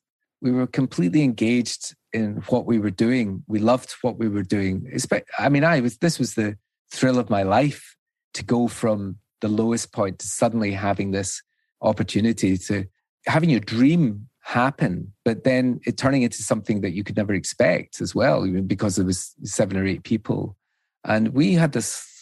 We 0.41 0.53
were 0.53 0.67
completely 0.67 1.23
engaged 1.23 1.95
in 2.13 2.43
what 2.49 2.65
we 2.67 2.79
were 2.79 2.91
doing. 2.91 3.45
We 3.47 3.59
loved 3.59 3.95
what 4.03 4.19
we 4.19 4.29
were 4.29 4.43
doing. 4.43 4.91
I 5.39 5.49
mean 5.49 5.65
i 5.65 5.81
was 5.81 5.99
this 5.99 6.19
was 6.19 6.35
the 6.35 6.57
thrill 6.93 7.19
of 7.19 7.31
my 7.31 7.43
life 7.43 7.97
to 8.35 8.45
go 8.45 8.69
from 8.69 9.17
the 9.41 9.49
lowest 9.49 9.93
point 9.93 10.19
to 10.19 10.27
suddenly 10.27 10.73
having 10.73 11.13
this 11.13 11.43
opportunity 11.83 12.59
to 12.59 12.85
having 13.27 13.51
your 13.51 13.61
dream 13.61 14.29
happen 14.43 15.13
but 15.25 15.45
then 15.45 15.81
it 15.87 15.97
turning 15.97 16.23
into 16.23 16.43
something 16.43 16.81
that 16.81 16.91
you 16.91 17.05
could 17.05 17.17
never 17.17 17.35
expect 17.35 18.01
as 18.01 18.15
well 18.15 18.47
because 18.67 18.97
there 18.97 19.05
was 19.05 19.35
seven 19.45 19.77
or 19.77 19.87
eight 19.87 20.03
people. 20.03 20.57
And 21.05 21.29
we 21.29 21.55
had 21.55 21.73
this 21.73 22.20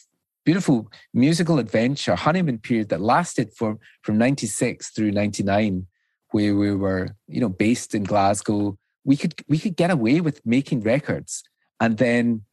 beautiful 0.49 0.91
musical 1.13 1.59
adventure 1.59 2.15
honeymoon 2.15 2.57
period 2.57 2.89
that 2.89 3.03
lasted 3.03 3.53
for 3.53 3.79
from 4.03 4.17
96 4.17 4.89
through 4.93 5.11
99 5.11 5.87
where 6.31 6.57
we 6.57 6.75
were 6.75 7.15
you 7.27 7.39
know 7.39 7.51
based 7.51 7.95
in 7.95 8.03
glasgow. 8.03 8.75
We 9.05 9.19
could 9.19 9.35
we 9.47 9.59
could 9.59 9.77
get 9.77 9.91
away 9.91 10.23
with 10.23 10.41
making 10.47 10.81
records 10.81 11.45
and 11.81 11.99
then 11.99 12.45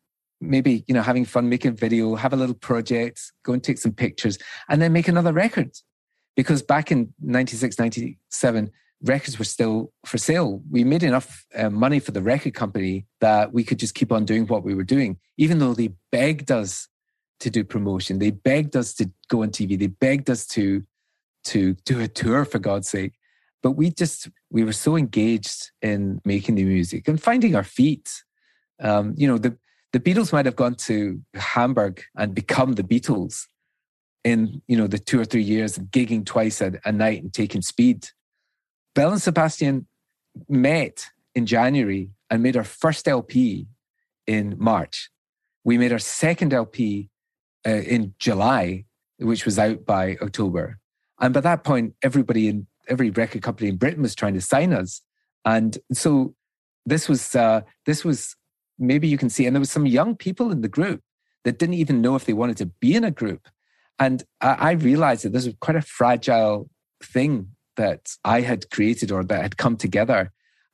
maybe 0.41 0.83
you 0.87 0.93
know 0.93 1.03
having 1.03 1.23
fun 1.23 1.47
making 1.47 1.77
video 1.77 2.15
have 2.15 2.33
a 2.33 2.35
little 2.35 2.59
project 2.69 3.31
go 3.45 3.53
and 3.53 3.63
take 3.63 3.77
some 3.77 3.93
pictures 3.93 4.37
and 4.67 4.81
then 4.81 4.91
make 4.91 5.07
another 5.07 5.31
record. 5.31 5.71
Because 6.35 6.61
back 6.61 6.91
in 6.91 7.13
96 7.21 7.79
97 7.79 8.71
records 9.03 9.39
were 9.39 9.45
still 9.45 9.93
for 10.05 10.17
sale. 10.17 10.61
We 10.69 10.83
made 10.83 11.03
enough 11.03 11.45
uh, 11.55 11.69
money 11.69 12.01
for 12.01 12.11
the 12.11 12.21
record 12.21 12.55
company 12.55 13.05
that 13.21 13.53
we 13.53 13.63
could 13.63 13.79
just 13.79 13.95
keep 13.95 14.11
on 14.11 14.25
doing 14.25 14.47
what 14.47 14.65
we 14.65 14.75
were 14.75 14.89
doing 14.95 15.17
even 15.37 15.59
though 15.59 15.73
they 15.73 15.91
begged 16.11 16.51
us 16.51 16.89
to 17.39 17.49
do 17.49 17.63
promotion. 17.63 18.19
They 18.19 18.31
begged 18.31 18.75
us 18.75 18.93
to 18.95 19.09
go 19.27 19.43
on 19.43 19.49
TV. 19.49 19.77
They 19.77 19.87
begged 19.87 20.29
us 20.29 20.45
to 20.47 20.83
to 21.45 21.73
do 21.85 22.01
a 22.01 22.07
tour 22.07 22.43
for 22.43 22.59
God's 22.59 22.89
sake. 22.89 23.13
But 23.61 23.71
we 23.71 23.91
just 23.91 24.29
we 24.51 24.63
were 24.63 24.73
so 24.73 24.95
engaged 24.95 25.71
in 25.81 26.21
making 26.25 26.55
the 26.55 26.63
music 26.63 27.07
and 27.07 27.21
finding 27.21 27.55
our 27.55 27.63
feet. 27.63 28.23
Um, 28.79 29.13
you 29.17 29.27
know, 29.27 29.37
the 29.37 29.57
the 29.93 29.99
Beatles 29.99 30.33
might 30.33 30.45
have 30.45 30.55
gone 30.55 30.75
to 30.75 31.21
Hamburg 31.35 32.03
and 32.17 32.35
become 32.35 32.73
the 32.73 32.83
Beatles 32.83 33.47
in 34.23 34.61
you 34.67 34.77
know 34.77 34.87
the 34.87 34.99
two 34.99 35.19
or 35.19 35.25
three 35.25 35.43
years 35.43 35.77
of 35.77 35.85
gigging 35.85 36.25
twice 36.25 36.61
a, 36.61 36.73
a 36.85 36.91
night 36.91 37.23
and 37.23 37.33
taking 37.33 37.61
speed. 37.61 38.09
Belle 38.93 39.11
and 39.11 39.21
Sebastian 39.21 39.87
met 40.47 41.07
in 41.33 41.45
January 41.45 42.09
and 42.29 42.41
made 42.41 42.57
our 42.57 42.63
first 42.63 43.07
LP 43.07 43.67
in 44.25 44.55
March. 44.57 45.09
We 45.63 45.77
made 45.77 45.91
our 45.91 45.99
second 45.99 46.53
LP 46.53 47.09
uh, 47.65 47.69
in 47.69 48.13
July, 48.19 48.85
which 49.17 49.45
was 49.45 49.57
out 49.57 49.85
by 49.85 50.17
October. 50.21 50.79
And 51.19 51.33
by 51.33 51.41
that 51.41 51.63
point, 51.63 51.95
everybody 52.03 52.47
in 52.47 52.67
every 52.87 53.09
record 53.09 53.41
company 53.41 53.69
in 53.69 53.77
Britain 53.77 54.01
was 54.01 54.15
trying 54.15 54.33
to 54.33 54.41
sign 54.41 54.73
us. 54.73 55.01
And 55.45 55.77
so 55.91 56.35
this 56.85 57.07
was 57.07 57.35
uh, 57.35 57.61
this 57.85 58.03
was 58.03 58.35
maybe 58.77 59.07
you 59.07 59.17
can 59.17 59.29
see, 59.29 59.45
and 59.45 59.55
there 59.55 59.59
was 59.59 59.71
some 59.71 59.85
young 59.85 60.15
people 60.15 60.51
in 60.51 60.61
the 60.61 60.67
group 60.67 61.01
that 61.43 61.59
didn't 61.59 61.75
even 61.75 62.01
know 62.01 62.15
if 62.15 62.25
they 62.25 62.33
wanted 62.33 62.57
to 62.57 62.65
be 62.65 62.95
in 62.95 63.03
a 63.03 63.11
group. 63.11 63.47
And 63.99 64.23
I, 64.41 64.53
I 64.53 64.71
realized 64.71 65.23
that 65.23 65.33
this 65.33 65.45
was 65.45 65.55
quite 65.59 65.77
a 65.77 65.81
fragile 65.81 66.69
thing 67.01 67.51
that 67.77 68.15
I 68.23 68.41
had 68.41 68.69
created 68.69 69.11
or 69.11 69.23
that 69.23 69.41
had 69.41 69.57
come 69.57 69.77
together. 69.77 70.31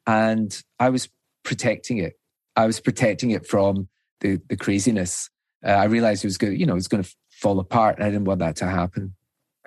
And 0.08 0.62
I 0.80 0.90
was 0.90 1.10
protecting 1.44 1.98
it. 1.98 2.14
I 2.56 2.66
was 2.66 2.80
protecting 2.80 3.32
it 3.32 3.48
from 3.48 3.88
the 4.22 4.40
the 4.50 4.58
craziness. 4.58 5.30
Uh, 5.65 5.71
I 5.71 5.86
realized 5.86 6.24
it 6.24 6.28
was 6.28 6.38
going, 6.38 6.60
you 6.60 6.65
know, 6.65 6.74
it 6.74 6.76
was 6.76 6.88
going 6.88 7.04
to 7.04 7.15
fall 7.30 7.60
apart. 7.60 7.97
and 7.97 8.06
I 8.06 8.10
didn't 8.10 8.26
want 8.26 8.39
that 8.39 8.56
to 8.58 8.67
happen. 8.67 9.15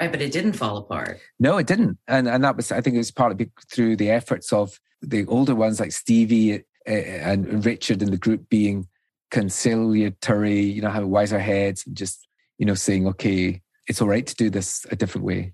Right, 0.00 0.10
but 0.10 0.20
it 0.20 0.32
didn't 0.32 0.54
fall 0.54 0.76
apart. 0.76 1.20
No, 1.38 1.56
it 1.56 1.68
didn't, 1.68 1.98
and 2.08 2.26
and 2.28 2.42
that 2.42 2.56
was 2.56 2.72
I 2.72 2.80
think 2.80 2.94
it 2.94 2.98
was 2.98 3.12
partly 3.12 3.50
through 3.70 3.94
the 3.96 4.10
efforts 4.10 4.52
of 4.52 4.80
the 5.00 5.24
older 5.26 5.54
ones 5.54 5.78
like 5.78 5.92
Stevie 5.92 6.64
uh, 6.88 6.90
and 6.90 7.64
Richard 7.64 8.02
in 8.02 8.10
the 8.10 8.16
group 8.16 8.48
being 8.48 8.88
conciliatory, 9.30 10.60
you 10.60 10.82
know, 10.82 10.90
having 10.90 11.10
wiser 11.10 11.38
heads 11.38 11.86
and 11.86 11.96
just 11.96 12.26
you 12.58 12.66
know 12.66 12.74
saying, 12.74 13.06
okay, 13.06 13.62
it's 13.86 14.02
all 14.02 14.08
right 14.08 14.26
to 14.26 14.34
do 14.34 14.50
this 14.50 14.84
a 14.90 14.96
different 14.96 15.24
way. 15.24 15.52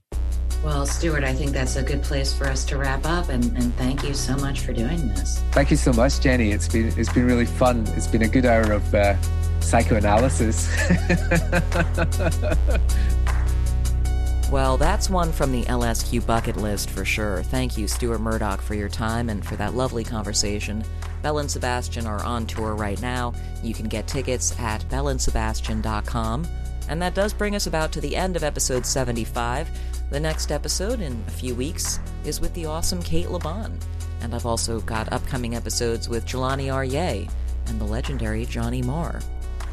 Well, 0.65 0.85
Stuart, 0.87 1.25
I 1.25 1.33
think 1.33 1.53
that's 1.53 1.77
a 1.77 1.83
good 1.83 2.03
place 2.03 2.35
for 2.35 2.47
us 2.47 2.65
to 2.67 2.77
wrap 2.77 3.07
up. 3.07 3.31
And, 3.31 3.45
and 3.57 3.75
thank 3.77 4.05
you 4.05 4.13
so 4.13 4.37
much 4.37 4.61
for 4.61 4.75
doing 4.75 5.09
this. 5.09 5.39
Thank 5.53 5.71
you 5.71 5.77
so 5.79 5.91
much, 5.93 6.21
Jenny. 6.21 6.51
It's 6.51 6.69
been 6.69 6.93
it's 6.99 7.13
been 7.13 7.27
really 7.27 7.47
fun. 7.47 7.87
It's 7.97 8.07
been 8.07 8.23
a 8.23 8.29
good 8.29 8.47
hour 8.47 8.73
of 8.73 8.95
uh, 8.95 9.17
psychoanalysis. 9.63 10.69
well, 14.51 14.77
that's 14.77 15.11
one 15.11 15.33
from 15.33 15.53
the 15.53 15.65
LSQ 15.65 16.27
bucket 16.27 16.57
list 16.57 16.91
for 16.91 17.05
sure. 17.05 17.43
Thank 17.45 17.79
you, 17.79 17.89
Stuart 17.89 18.21
Murdoch, 18.21 18.61
for 18.61 18.75
your 18.75 18.89
time 18.89 19.29
and 19.29 19.45
for 19.45 19.57
that 19.57 19.75
lovely 19.75 20.05
conversation. 20.05 20.85
Belle 21.23 21.39
and 21.39 21.51
Sebastian 21.51 22.07
are 22.07 22.23
on 22.25 22.47
tour 22.47 22.75
right 22.75 23.01
now. 23.01 23.33
You 23.63 23.75
can 23.75 23.89
get 23.89 24.07
tickets 24.07 24.59
at 24.59 24.83
belleandsebastian.com. 24.89 26.47
And 26.89 27.01
that 27.01 27.15
does 27.15 27.33
bring 27.33 27.55
us 27.55 27.67
about 27.67 27.93
to 27.93 28.01
the 28.01 28.17
end 28.17 28.37
of 28.37 28.43
episode 28.43 28.85
75. 28.85 29.69
The 30.11 30.19
next 30.19 30.51
episode 30.51 31.01
in 31.01 31.23
a 31.29 31.31
few 31.31 31.55
weeks 31.55 32.01
is 32.25 32.41
with 32.41 32.53
the 32.55 32.67
awesome 32.67 33.03
Cate 33.03 33.31
Le 33.31 33.39
Bon. 33.39 33.79
And 34.23 34.35
I've 34.35 34.47
also 34.47 34.81
got 34.81 35.13
upcoming 35.13 35.55
episodes 35.55 36.09
with 36.09 36.27
Jelani 36.27 36.67
Aryeh 36.67 37.31
and 37.69 37.81
the 37.81 37.85
legendary 37.85 38.45
Johnny 38.45 38.83
Marr. 38.83 39.21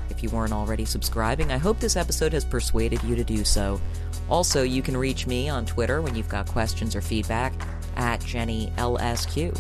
If 0.10 0.24
you 0.24 0.30
weren't 0.30 0.54
already 0.54 0.86
subscribing, 0.86 1.52
I 1.52 1.58
hope 1.58 1.80
this 1.80 1.96
episode 1.96 2.34
has 2.34 2.46
persuaded 2.46 3.02
you 3.04 3.16
to 3.16 3.24
do 3.24 3.44
so. 3.44 3.80
Also, 4.30 4.64
you 4.64 4.82
can 4.82 4.98
reach 4.98 5.28
me 5.28 5.50
on 5.50 5.66
Twitter 5.66 6.02
when 6.02 6.16
you've 6.16 6.30
got 6.30 6.48
questions 6.48 6.96
or 6.96 7.02
feedback 7.02 7.54
at 7.96 8.20
JennyLSQ. 8.22 9.58